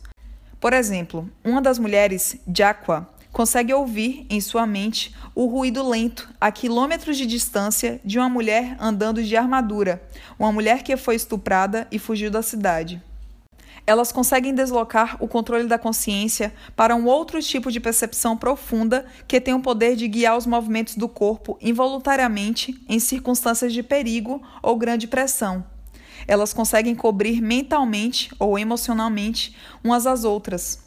[0.60, 6.52] Por exemplo, uma das mulheres, Jaqua, consegue ouvir em sua mente o ruído lento a
[6.52, 10.00] quilômetros de distância de uma mulher andando de armadura,
[10.38, 13.02] uma mulher que foi estuprada e fugiu da cidade.
[13.86, 19.40] Elas conseguem deslocar o controle da consciência para um outro tipo de percepção profunda que
[19.40, 24.76] tem o poder de guiar os movimentos do corpo involuntariamente em circunstâncias de perigo ou
[24.76, 25.64] grande pressão
[26.26, 30.80] elas conseguem cobrir mentalmente ou emocionalmente umas às outras.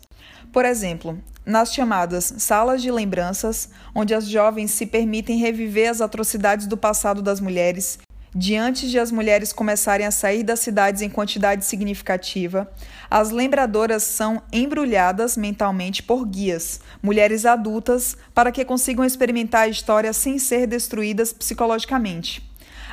[0.51, 6.67] Por exemplo, nas chamadas salas de lembranças, onde as jovens se permitem reviver as atrocidades
[6.67, 7.99] do passado das mulheres,
[8.35, 12.71] diante de as mulheres começarem a sair das cidades em quantidade significativa,
[13.09, 20.11] as lembradoras são embrulhadas mentalmente por guias, mulheres adultas, para que consigam experimentar a história
[20.13, 22.41] sem ser destruídas psicologicamente.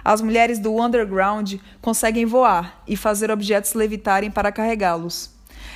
[0.04, 5.30] As mulheres do underground conseguem voar e fazer objetos levitarem para carregá-los.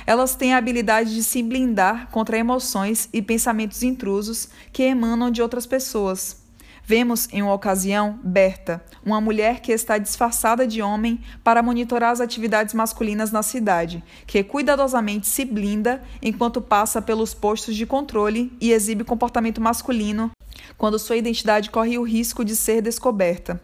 [0.05, 5.41] Elas têm a habilidade de se blindar contra emoções e pensamentos intrusos que emanam de
[5.41, 6.44] outras pessoas.
[6.87, 12.21] Vemos, em uma ocasião, Berta, uma mulher que está disfarçada de homem para monitorar as
[12.21, 18.71] atividades masculinas na cidade, que cuidadosamente se blinda enquanto passa pelos postos de controle e
[18.71, 20.29] exibe comportamento masculino
[20.77, 23.59] quando sua identidade corre o risco de ser descoberta.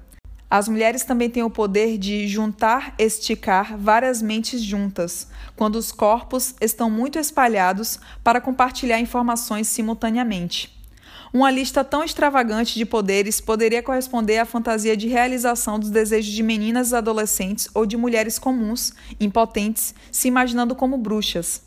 [0.50, 6.56] As mulheres também têm o poder de juntar, esticar várias mentes juntas, quando os corpos
[6.60, 10.81] estão muito espalhados para compartilhar informações simultaneamente.
[11.34, 16.44] Uma lista tão extravagante de poderes poderia corresponder à fantasia de realização dos desejos de
[16.44, 21.62] meninas adolescentes ou de mulheres comuns, impotentes, se imaginando como bruxas.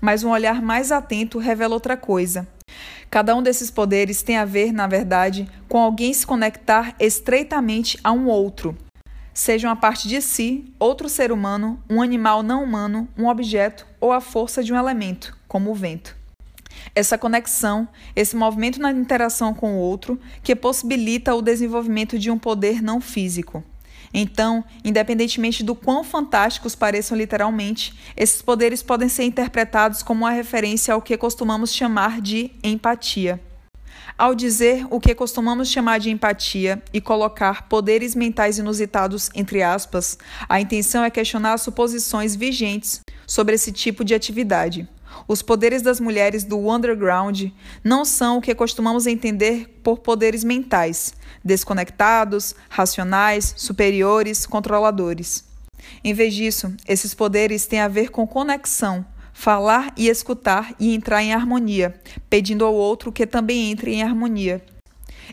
[0.00, 2.46] Mas um olhar mais atento revela outra coisa.
[3.10, 8.12] Cada um desses poderes tem a ver, na verdade, com alguém se conectar estreitamente a
[8.12, 8.76] um outro,
[9.34, 14.12] seja uma parte de si, outro ser humano, um animal não humano, um objeto ou
[14.12, 16.17] a força de um elemento, como o vento.
[16.98, 22.36] Essa conexão, esse movimento na interação com o outro, que possibilita o desenvolvimento de um
[22.36, 23.62] poder não físico.
[24.12, 30.92] Então, independentemente do quão fantásticos pareçam literalmente, esses poderes podem ser interpretados como uma referência
[30.92, 33.40] ao que costumamos chamar de empatia.
[34.18, 40.18] Ao dizer o que costumamos chamar de empatia e colocar poderes mentais inusitados entre aspas,
[40.48, 44.88] a intenção é questionar suposições vigentes sobre esse tipo de atividade.
[45.26, 47.46] Os poderes das mulheres do underground
[47.84, 51.12] não são o que costumamos entender por poderes mentais,
[51.44, 55.44] desconectados, racionais, superiores, controladores.
[56.02, 61.22] Em vez disso, esses poderes têm a ver com conexão, falar e escutar e entrar
[61.22, 61.94] em harmonia,
[62.28, 64.64] pedindo ao outro que também entre em harmonia.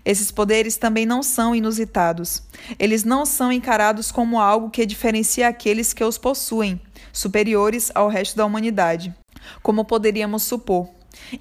[0.04, 2.44] Esses poderes também não são inusitados.
[2.78, 6.80] Eles não são encarados como algo que diferencia aqueles que os possuem,
[7.14, 9.16] superiores ao resto da humanidade
[9.62, 10.90] como poderíamos supor.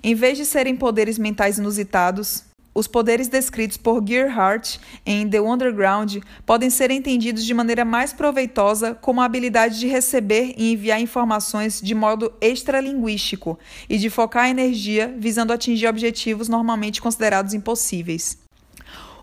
[0.03, 6.17] Em vez de serem poderes mentais inusitados, os poderes descritos por Gerhardt em The Underground
[6.45, 11.81] podem ser entendidos de maneira mais proveitosa como a habilidade de receber e enviar informações
[11.81, 13.57] de modo extralinguístico
[13.89, 18.44] e de focar a energia visando atingir objetivos normalmente considerados impossíveis.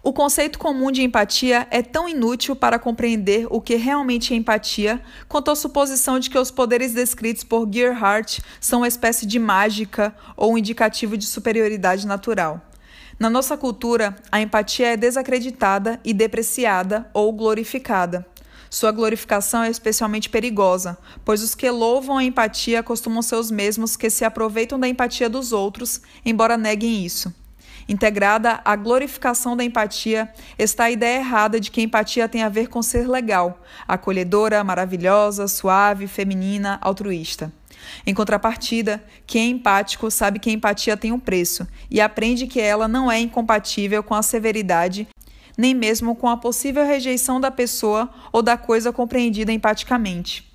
[0.03, 4.99] O conceito comum de empatia é tão inútil para compreender o que realmente é empatia
[5.29, 10.15] quanto a suposição de que os poderes descritos por Gerhardt são uma espécie de mágica
[10.35, 12.59] ou um indicativo de superioridade natural.
[13.19, 18.25] Na nossa cultura, a empatia é desacreditada e depreciada ou glorificada.
[18.71, 23.95] Sua glorificação é especialmente perigosa, pois os que louvam a empatia costumam ser os mesmos
[23.95, 27.31] que se aproveitam da empatia dos outros, embora neguem isso.
[27.87, 32.67] Integrada à glorificação da empatia está a ideia errada de que empatia tem a ver
[32.67, 37.51] com ser legal, acolhedora, maravilhosa, suave, feminina, altruísta.
[38.05, 42.59] Em contrapartida, quem é empático sabe que a empatia tem um preço e aprende que
[42.59, 45.07] ela não é incompatível com a severidade,
[45.57, 50.50] nem mesmo com a possível rejeição da pessoa ou da coisa compreendida empaticamente.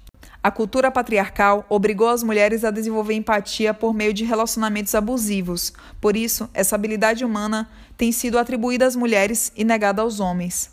[0.47, 5.72] A cultura patriarcal obrigou as mulheres a desenvolver empatia por meio de relacionamentos abusivos.
[6.01, 10.70] Por isso, essa habilidade humana tem sido atribuída às mulheres e negada aos homens.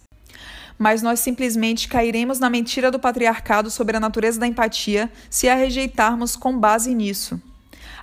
[0.78, 5.56] mas nós simplesmente cairemos na mentira do patriarcado sobre a natureza da empatia se a
[5.56, 7.42] rejeitarmos com base nisso.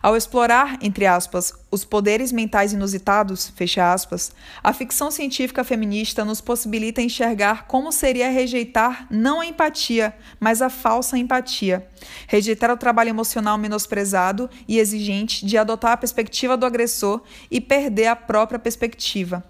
[0.02, 4.32] Ao explorar, entre aspas, os poderes mentais inusitados, fecha aspas,
[4.64, 10.70] a ficção científica feminista nos possibilita enxergar como seria rejeitar não a empatia, mas a
[10.70, 11.86] falsa empatia.
[12.26, 17.20] Rejeitar o trabalho emocional menosprezado e exigente de adotar a perspectiva do agressor
[17.50, 19.44] e perder a própria perspectiva.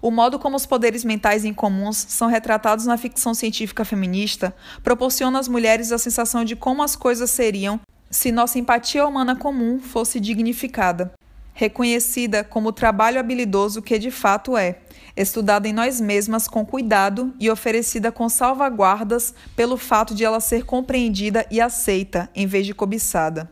[0.00, 4.54] O modo como os poderes mentais incomuns são retratados na ficção científica feminista
[4.84, 7.80] proporciona às mulheres a sensação de como as coisas seriam
[8.14, 11.12] se nossa empatia humana comum fosse dignificada,
[11.52, 14.78] reconhecida como o trabalho habilidoso que de fato é,
[15.16, 20.64] estudada em nós mesmas com cuidado e oferecida com salvaguardas pelo fato de ela ser
[20.64, 23.50] compreendida e aceita em vez de cobiçada.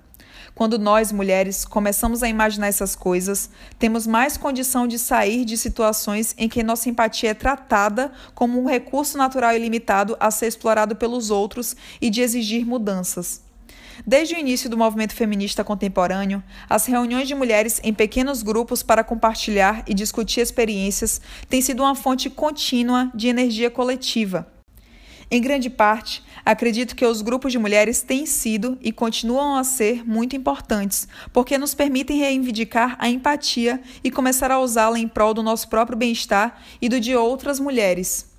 [0.54, 3.50] Quando nós, mulheres, começamos a imaginar essas coisas,
[3.80, 8.68] temos mais condição de sair de situações em que nossa empatia é tratada como um
[8.68, 13.42] recurso natural ilimitado a ser explorado pelos outros e de exigir mudanças.
[14.06, 19.04] Desde o início do movimento feminista contemporâneo, as reuniões de mulheres em pequenos grupos para
[19.04, 24.46] compartilhar e discutir experiências têm sido uma fonte contínua de energia coletiva.
[25.30, 30.06] Em grande parte, acredito que os grupos de mulheres têm sido e continuam a ser
[30.06, 35.42] muito importantes, porque nos permitem reivindicar a empatia e começar a usá-la em prol do
[35.42, 38.31] nosso próprio bem-estar e do de outras mulheres.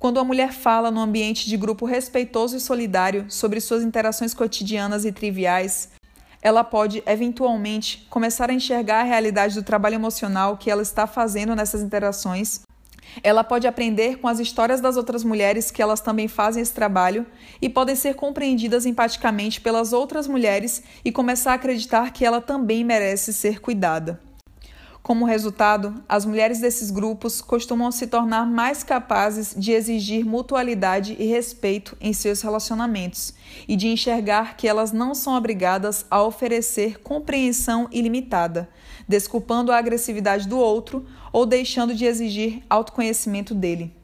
[0.00, 5.04] Quando a mulher fala no ambiente de grupo respeitoso e solidário sobre suas interações cotidianas
[5.04, 5.90] e triviais,
[6.40, 11.54] ela pode, eventualmente, começar a enxergar a realidade do trabalho emocional que ela está fazendo
[11.54, 12.62] nessas interações.
[13.22, 17.26] Ela pode aprender com as histórias das outras mulheres que elas também fazem esse trabalho
[17.60, 22.82] e podem ser compreendidas empaticamente pelas outras mulheres e começar a acreditar que ela também
[22.82, 24.18] merece ser cuidada.
[25.02, 31.24] Como resultado, as mulheres desses grupos costumam se tornar mais capazes de exigir mutualidade e
[31.24, 33.32] respeito em seus relacionamentos
[33.66, 38.68] e de enxergar que elas não são obrigadas a oferecer compreensão ilimitada,
[39.08, 43.96] desculpando a agressividade do outro ou deixando de exigir autoconhecimento dele.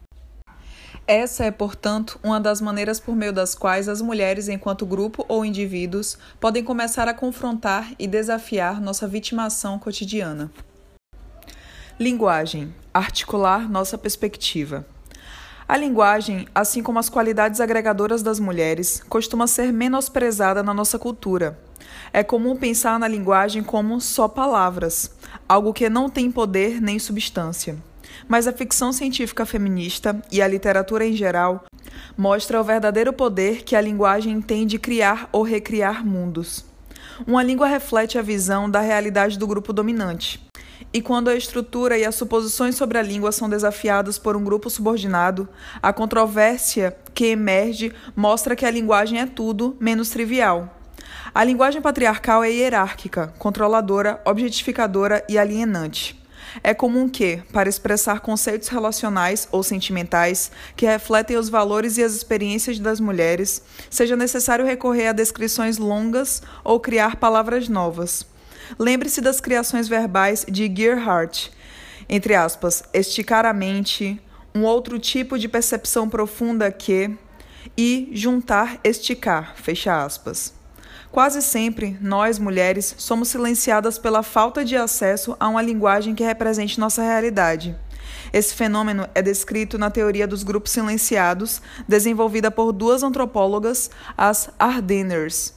[1.07, 5.45] Essa é, portanto, uma das maneiras por meio das quais as mulheres, enquanto grupo ou
[5.45, 10.51] indivíduos, podem começar a confrontar e desafiar nossa vitimação cotidiana.
[11.99, 14.85] Linguagem articular nossa perspectiva.
[15.67, 21.59] A linguagem, assim como as qualidades agregadoras das mulheres, costuma ser menosprezada na nossa cultura.
[22.13, 25.11] É comum pensar na linguagem como só palavras,
[25.49, 27.79] algo que não tem poder nem substância.
[28.29, 31.65] Mas a ficção científica feminista e a literatura em geral
[32.15, 36.63] mostra o verdadeiro poder que a linguagem tem de criar ou recriar mundos.
[37.27, 40.46] Uma língua reflete a visão da realidade do grupo dominante
[40.93, 44.71] e quando a estrutura e as suposições sobre a língua são desafiadas por um grupo
[44.71, 45.49] subordinado,
[45.83, 50.73] a controvérsia que emerge mostra que a linguagem é tudo menos trivial.
[51.35, 56.19] A linguagem patriarcal é hierárquica, controladora, objetificadora e alienante.
[56.63, 62.15] É comum que, para expressar conceitos relacionais ou sentimentais que refletem os valores e as
[62.15, 68.25] experiências das mulheres, seja necessário recorrer a descrições longas ou criar palavras novas.
[68.79, 71.53] Lembre-se das criações verbais de Gerhardt,
[72.09, 74.21] entre aspas, esticar a mente,
[74.55, 77.11] um outro tipo de percepção profunda que,
[77.77, 80.55] e juntar, esticar, fecha aspas.
[81.11, 86.79] Quase sempre, nós, mulheres, somos silenciadas pela falta de acesso a uma linguagem que represente
[86.79, 87.77] nossa realidade.
[88.33, 95.56] Esse fenômeno é descrito na teoria dos grupos silenciados, desenvolvida por duas antropólogas, as Ardeners,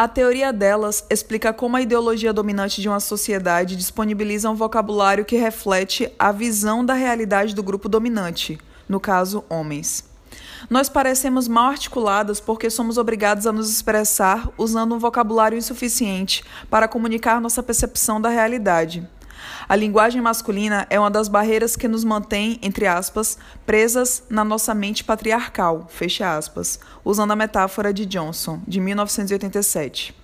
[0.00, 5.36] a teoria delas explica como a ideologia dominante de uma sociedade disponibiliza um vocabulário que
[5.36, 10.08] reflete a visão da realidade do grupo dominante, no caso, homens.
[10.70, 16.88] Nós parecemos mal articuladas porque somos obrigados a nos expressar usando um vocabulário insuficiente para
[16.88, 19.06] comunicar nossa percepção da realidade.
[19.68, 24.74] A linguagem masculina é uma das barreiras que nos mantém, entre aspas, presas na nossa
[24.74, 30.14] mente patriarcal, fecha aspas, usando a metáfora de Johnson, de 1987.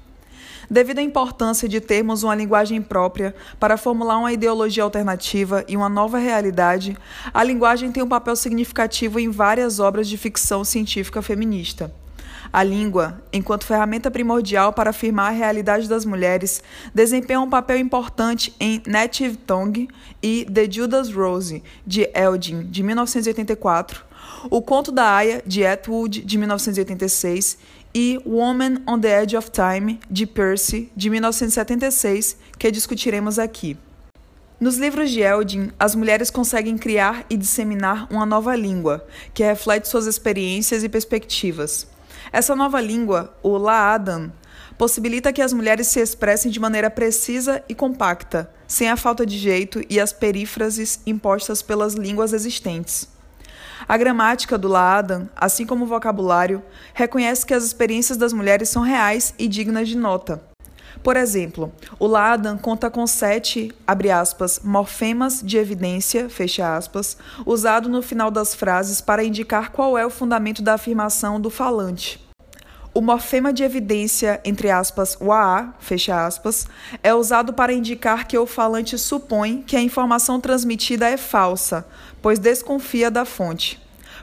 [0.69, 5.89] Devido à importância de termos uma linguagem própria para formular uma ideologia alternativa e uma
[5.89, 6.97] nova realidade,
[7.33, 11.93] a linguagem tem um papel significativo em várias obras de ficção científica feminista.
[12.53, 16.63] A língua, enquanto ferramenta primordial para afirmar a realidade das mulheres,
[16.95, 19.89] desempenha um papel importante em Native Tongue
[20.23, 24.05] e The Judas Rose, de Eldin, de 1984,
[24.51, 27.59] O Conto da Aya, de Atwood, de 1986,
[27.95, 33.77] e Woman on the Edge of Time, de Percy, de 1976, que discutiremos aqui.
[34.59, 39.87] Nos livros de Eldin, as mulheres conseguem criar e disseminar uma nova língua, que reflete
[39.87, 41.87] suas experiências e perspectivas.
[42.37, 44.31] Essa nova língua, o Laadan,
[44.77, 49.39] possibilita que as mulheres se expressem de maneira precisa e compacta, sem a falta de
[49.39, 53.09] jeito e as perífrases impostas pelas línguas existentes.
[53.89, 56.63] A gramática do Laadan, assim como o vocabulário,
[56.93, 60.43] reconhece que as experiências das mulheres são reais e dignas de nota.
[61.03, 66.29] Por exemplo, o Laadan conta com sete, aspas, morfemas de evidência,
[66.63, 67.17] aspas,
[67.47, 72.26] usado no final das frases para indicar qual é o fundamento da afirmação do falante.
[72.97, 76.67] O morfema de evidência, entre aspas, o AA, fecha aspas,
[77.03, 81.87] é usado para indicar que o falante supõe que a informação transmitida é falsa,
[82.23, 83.79] pois desconfia da fonte.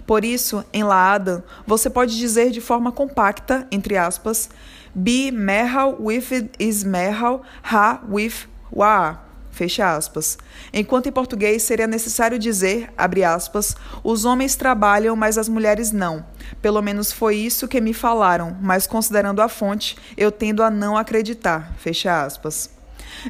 [0.07, 4.49] Por isso, em Laadan, você pode dizer de forma compacta, entre aspas,
[4.95, 9.32] Be merhal with is merhal, ha with wa.
[9.53, 10.35] Fecha aspas.
[10.73, 16.25] Enquanto em português seria necessário dizer, abre aspas, os homens trabalham, mas as mulheres não.
[16.59, 20.97] Pelo menos foi isso que me falaram, mas considerando a fonte, eu tendo a não
[20.97, 21.71] acreditar.
[21.77, 22.71] Fecha aspas.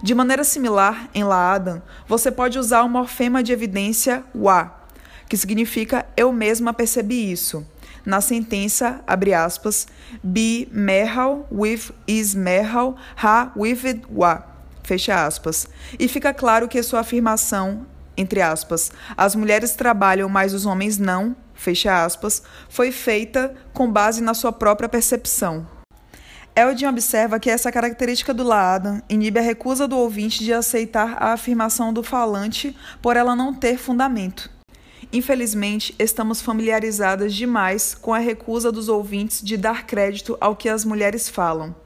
[0.01, 4.74] De maneira similar, em Laadan, você pode usar o morfema de evidência wa,
[5.28, 7.67] que significa eu mesma percebi isso
[8.05, 9.88] na sentença, abre aspas,
[10.21, 14.52] be merhal with is merhal ha with it wa,
[14.84, 15.67] fecha aspas.
[15.97, 21.36] E fica claro que sua afirmação, entre aspas, as mulheres trabalham, mas os homens não,
[21.53, 25.67] fecha aspas, foi feita com base na sua própria percepção.
[26.55, 31.34] Eldin observa que essa característica do Laadan inibe a recusa do ouvinte de aceitar a
[31.34, 34.51] afirmação do falante por ela não ter fundamento.
[35.11, 40.86] Infelizmente, estamos familiarizadas demais com a recusa dos ouvintes de dar crédito ao que as
[40.86, 41.82] mulheres falam.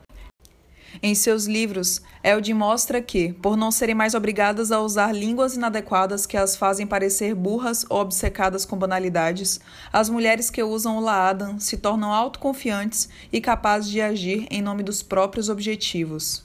[1.02, 6.26] Em seus livros, Eldin mostra que, por não serem mais obrigadas a usar línguas inadequadas
[6.26, 9.60] que as fazem parecer burras ou obcecadas com banalidades,
[9.92, 14.84] as mulheres que usam o Laadan se tornam autoconfiantes e capazes de agir em nome
[14.84, 16.44] dos próprios objetivos.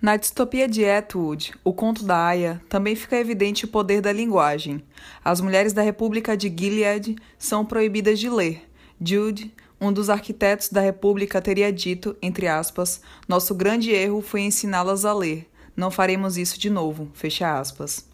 [0.00, 4.82] Na distopia de Atwood, o conto da Aya, também fica evidente o poder da linguagem.
[5.24, 8.68] As mulheres da República de Gilead são proibidas de ler.
[9.00, 9.52] Jude,
[9.86, 15.12] um dos arquitetos da República, teria dito, entre aspas, nosso grande erro foi ensiná-las a
[15.12, 15.48] ler.
[15.76, 17.10] Não faremos isso de novo.
[17.14, 18.06] Fecha aspas.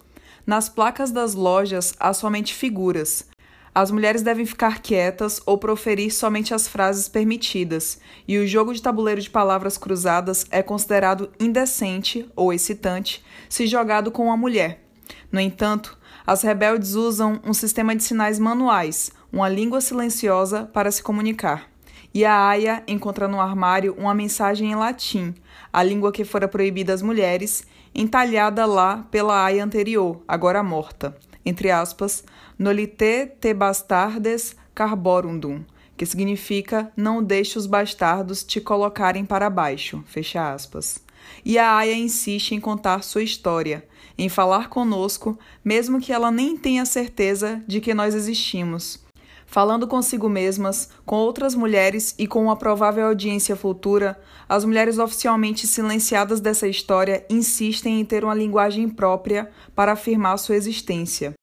[0.47, 3.27] Nas placas das lojas há somente figuras,
[3.73, 8.83] as mulheres devem ficar quietas ou proferir somente as frases permitidas, e o jogo de
[8.83, 14.83] tabuleiro de palavras cruzadas é considerado indecente ou excitante se jogado com uma mulher.
[15.31, 15.97] No entanto,
[16.27, 21.71] as rebeldes usam um sistema de sinais manuais, uma língua silenciosa para se comunicar.
[22.13, 25.35] E a Aya encontra no armário uma mensagem em latim,
[25.73, 27.65] a língua que fora proibida às mulheres,
[27.95, 32.25] entalhada lá pela Aya anterior, agora morta entre aspas,
[32.59, 35.65] nolite te bastardes carborundum,
[35.97, 41.03] que significa não deixe os bastardos te colocarem para baixo, fecha aspas.
[41.45, 46.57] E a Aya insiste em contar sua história, em falar conosco, mesmo que ela nem
[46.57, 49.01] tenha certeza de que nós existimos.
[49.51, 54.17] Falando consigo mesmas, com outras mulheres e com uma provável audiência futura,
[54.49, 60.55] as mulheres oficialmente silenciadas dessa história insistem em ter uma linguagem própria para afirmar sua
[60.55, 61.35] existência.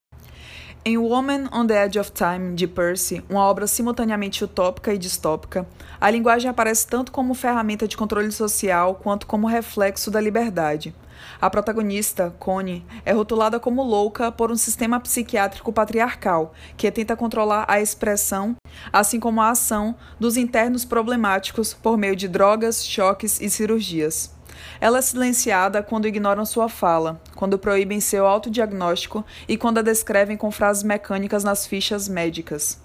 [0.88, 5.68] Em Woman on the Edge of Time, de Percy, uma obra simultaneamente utópica e distópica,
[6.00, 10.96] a linguagem aparece tanto como ferramenta de controle social quanto como reflexo da liberdade.
[11.42, 17.66] A protagonista, Connie, é rotulada como louca por um sistema psiquiátrico patriarcal que tenta controlar
[17.68, 18.56] a expressão,
[18.94, 24.37] assim como a ação, dos internos problemáticos por meio de drogas, choques e cirurgias.
[24.80, 30.38] Ela é silenciada quando ignoram sua fala, quando proíbem seu autodiagnóstico e quando a descrevem
[30.38, 32.80] com frases mecânicas nas fichas médicas.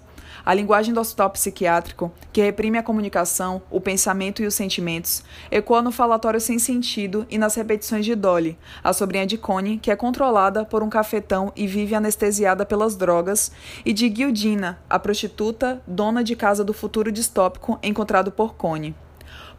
[0.45, 5.81] A linguagem do hospital psiquiátrico, que reprime a comunicação, o pensamento e os sentimentos, ecoa
[5.81, 9.95] no falatório sem sentido e nas repetições de Dolly, a sobrinha de Connie, que é
[9.95, 13.53] controlada por um cafetão e vive anestesiada pelas drogas,
[13.85, 18.93] e de Gildina, a prostituta, dona de casa do futuro distópico encontrado por Connie.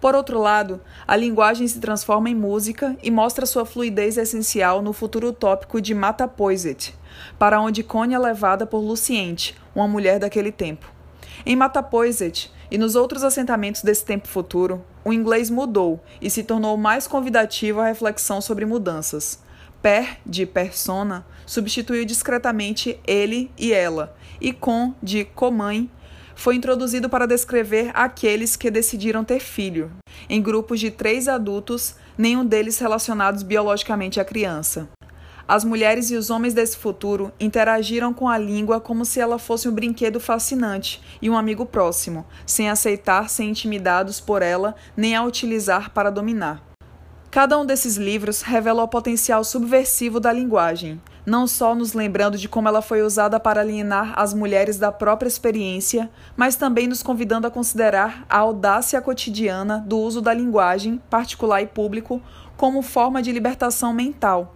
[0.05, 4.93] Por outro lado, a linguagem se transforma em música e mostra sua fluidez essencial no
[4.93, 6.95] futuro utópico de Matapoiset,
[7.39, 10.93] para onde Connie é levada por Luciente, uma mulher daquele tempo.
[11.47, 16.77] Em Matapoiset e nos outros assentamentos desse tempo futuro, o inglês mudou e se tornou
[16.77, 19.43] mais convidativo à reflexão sobre mudanças.
[19.81, 25.89] Per, de persona, substituiu discretamente ele e ela, e com, de comãe,
[26.35, 29.91] foi introduzido para descrever aqueles que decidiram ter filho,
[30.29, 34.89] em grupos de três adultos, nenhum deles relacionados biologicamente à criança.
[35.47, 39.69] As mulheres e os homens desse futuro interagiram com a língua como se ela fosse
[39.69, 45.23] um brinquedo fascinante e um amigo próximo, sem aceitar ser intimidados por ela nem a
[45.23, 46.74] utilizar para dominar.
[47.35, 52.49] Cada um desses livros revela o potencial subversivo da linguagem, não só nos lembrando de
[52.49, 57.45] como ela foi usada para alienar as mulheres da própria experiência, mas também nos convidando
[57.45, 62.23] a considerar a audácia cotidiana do uso da linguagem, particular e público,
[62.57, 64.55] como forma de libertação mental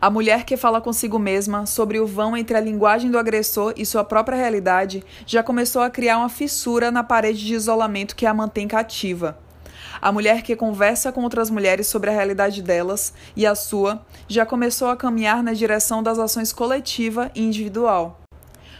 [0.00, 3.86] a mulher que fala consigo mesma sobre o vão entre a linguagem do agressor e
[3.86, 8.34] sua própria realidade já começou a criar uma fissura na parede de isolamento que a
[8.34, 9.38] mantém cativa.
[10.00, 14.44] A mulher que conversa com outras mulheres sobre a realidade delas e a sua já
[14.44, 18.20] começou a caminhar na direção das ações coletiva e individual.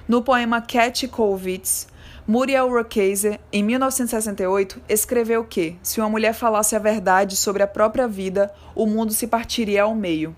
[0.08, 1.88] No poema Cat Kollwitz,
[2.26, 8.08] Muriel Rukeyser, em 1968, escreveu que, se uma mulher falasse a verdade sobre a própria
[8.08, 10.34] vida, o mundo se partiria ao meio.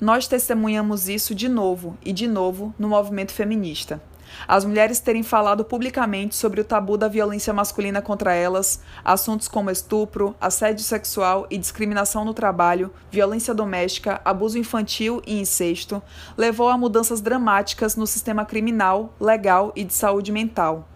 [0.00, 4.00] Nós testemunhamos isso de novo e de novo no movimento feminista.
[4.46, 9.70] As mulheres terem falado publicamente sobre o tabu da violência masculina contra elas, assuntos como
[9.70, 16.02] estupro, assédio sexual e discriminação no trabalho, violência doméstica, abuso infantil e incesto,
[16.36, 20.88] levou a mudanças dramáticas no sistema criminal, legal e de saúde mental.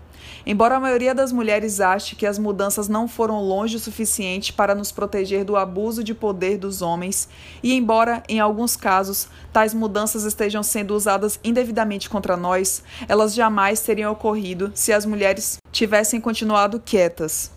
[0.45, 4.74] Embora a maioria das mulheres ache que as mudanças não foram longe o suficiente para
[4.74, 7.28] nos proteger do abuso de poder dos homens,
[7.62, 13.80] e embora, em alguns casos, tais mudanças estejam sendo usadas indevidamente contra nós, elas jamais
[13.80, 17.51] teriam ocorrido se as mulheres tivessem continuado quietas.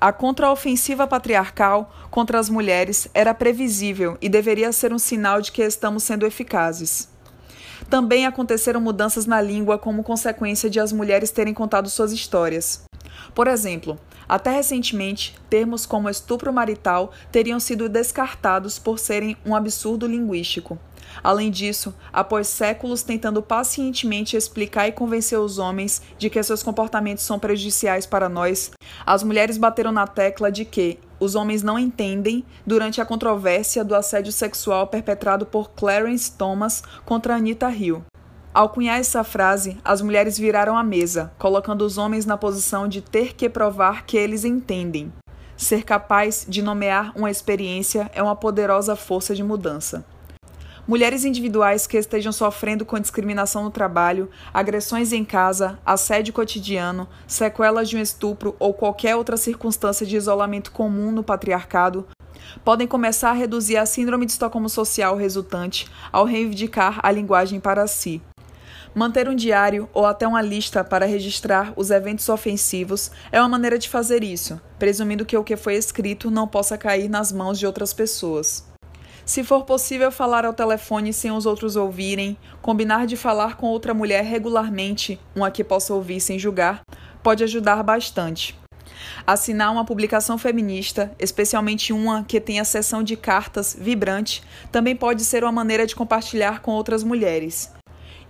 [0.00, 5.60] A contraofensiva patriarcal contra as mulheres era previsível e deveria ser um sinal de que
[5.60, 7.08] estamos sendo eficazes.
[7.88, 12.84] Também aconteceram mudanças na língua como consequência de as mulheres terem contado suas histórias.
[13.34, 13.98] Por exemplo,
[14.28, 20.78] até recentemente, termos como estupro marital teriam sido descartados por serem um absurdo linguístico.
[21.22, 27.24] Além disso, após séculos tentando pacientemente explicar e convencer os homens de que seus comportamentos
[27.24, 28.70] são prejudiciais para nós,
[29.04, 33.94] as mulheres bateram na tecla de que os homens não entendem durante a controvérsia do
[33.94, 38.04] assédio sexual perpetrado por Clarence Thomas contra Anita Hill.
[38.54, 43.00] Ao cunhar essa frase, as mulheres viraram a mesa, colocando os homens na posição de
[43.00, 45.12] ter que provar que eles entendem.
[45.56, 50.04] Ser capaz de nomear uma experiência é uma poderosa força de mudança.
[50.88, 57.90] Mulheres individuais que estejam sofrendo com discriminação no trabalho, agressões em casa, assédio cotidiano, sequelas
[57.90, 62.06] de um estupro ou qualquer outra circunstância de isolamento comum no patriarcado,
[62.64, 67.86] podem começar a reduzir a síndrome de Estocolmo social resultante ao reivindicar a linguagem para
[67.86, 68.22] si.
[68.94, 73.78] Manter um diário ou até uma lista para registrar os eventos ofensivos é uma maneira
[73.78, 77.66] de fazer isso, presumindo que o que foi escrito não possa cair nas mãos de
[77.66, 78.67] outras pessoas.
[79.28, 83.92] Se for possível falar ao telefone sem os outros ouvirem, combinar de falar com outra
[83.92, 86.80] mulher regularmente, uma que possa ouvir sem julgar,
[87.22, 88.58] pode ajudar bastante.
[89.26, 95.44] Assinar uma publicação feminista, especialmente uma que tenha seção de cartas vibrante, também pode ser
[95.44, 97.70] uma maneira de compartilhar com outras mulheres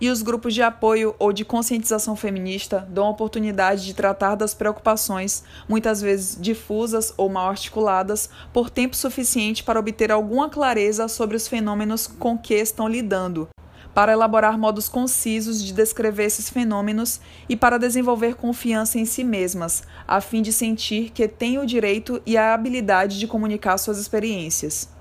[0.01, 4.53] e os grupos de apoio ou de conscientização feminista dão a oportunidade de tratar das
[4.53, 11.35] preocupações, muitas vezes difusas ou mal articuladas, por tempo suficiente para obter alguma clareza sobre
[11.35, 13.49] os fenômenos com que estão lidando,
[13.93, 17.19] para elaborar modos concisos de descrever esses fenômenos
[17.49, 22.21] e para desenvolver confiança em si mesmas, a fim de sentir que têm o direito
[22.25, 24.98] e a habilidade de comunicar suas experiências.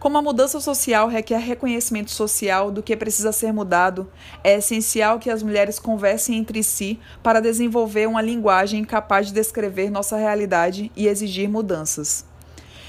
[0.00, 4.10] Como a mudança social requer reconhecimento social do que precisa ser mudado,
[4.42, 9.90] é essencial que as mulheres conversem entre si para desenvolver uma linguagem capaz de descrever
[9.90, 12.24] nossa realidade e exigir mudanças.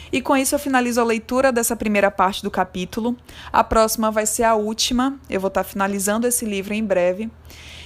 [0.10, 3.18] E com isso eu finalizo a leitura dessa primeira parte do capítulo.
[3.52, 5.20] A próxima vai ser a última.
[5.30, 7.30] Eu vou estar finalizando esse livro em breve.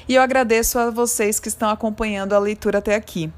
[0.07, 3.31] E eu agradeço a vocês que estão acompanhando a leitura até aqui.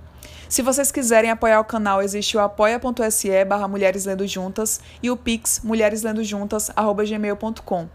[0.50, 5.18] Se vocês quiserem apoiar o canal, existe o apoia.se barra Mulheres Lendo Juntas e o
[5.18, 7.90] pix mulhereslendojuntas.gmail.com.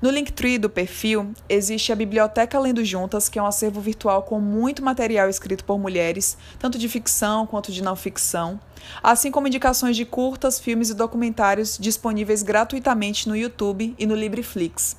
[0.00, 4.40] No Linktree do perfil, existe a Biblioteca Lendo Juntas, que é um acervo virtual com
[4.40, 8.58] muito material escrito por mulheres, tanto de ficção quanto de não ficção,
[9.02, 14.96] assim como indicações de curtas, filmes e documentários disponíveis gratuitamente no YouTube e no Libreflix.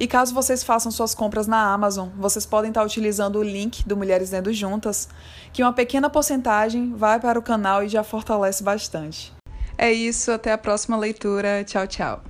[0.00, 3.98] E caso vocês façam suas compras na Amazon, vocês podem estar utilizando o link do
[3.98, 5.10] Mulheres Lendo Juntas,
[5.52, 9.30] que uma pequena porcentagem vai para o canal e já fortalece bastante.
[9.76, 11.62] É isso, até a próxima leitura.
[11.64, 12.24] Tchau, tchau.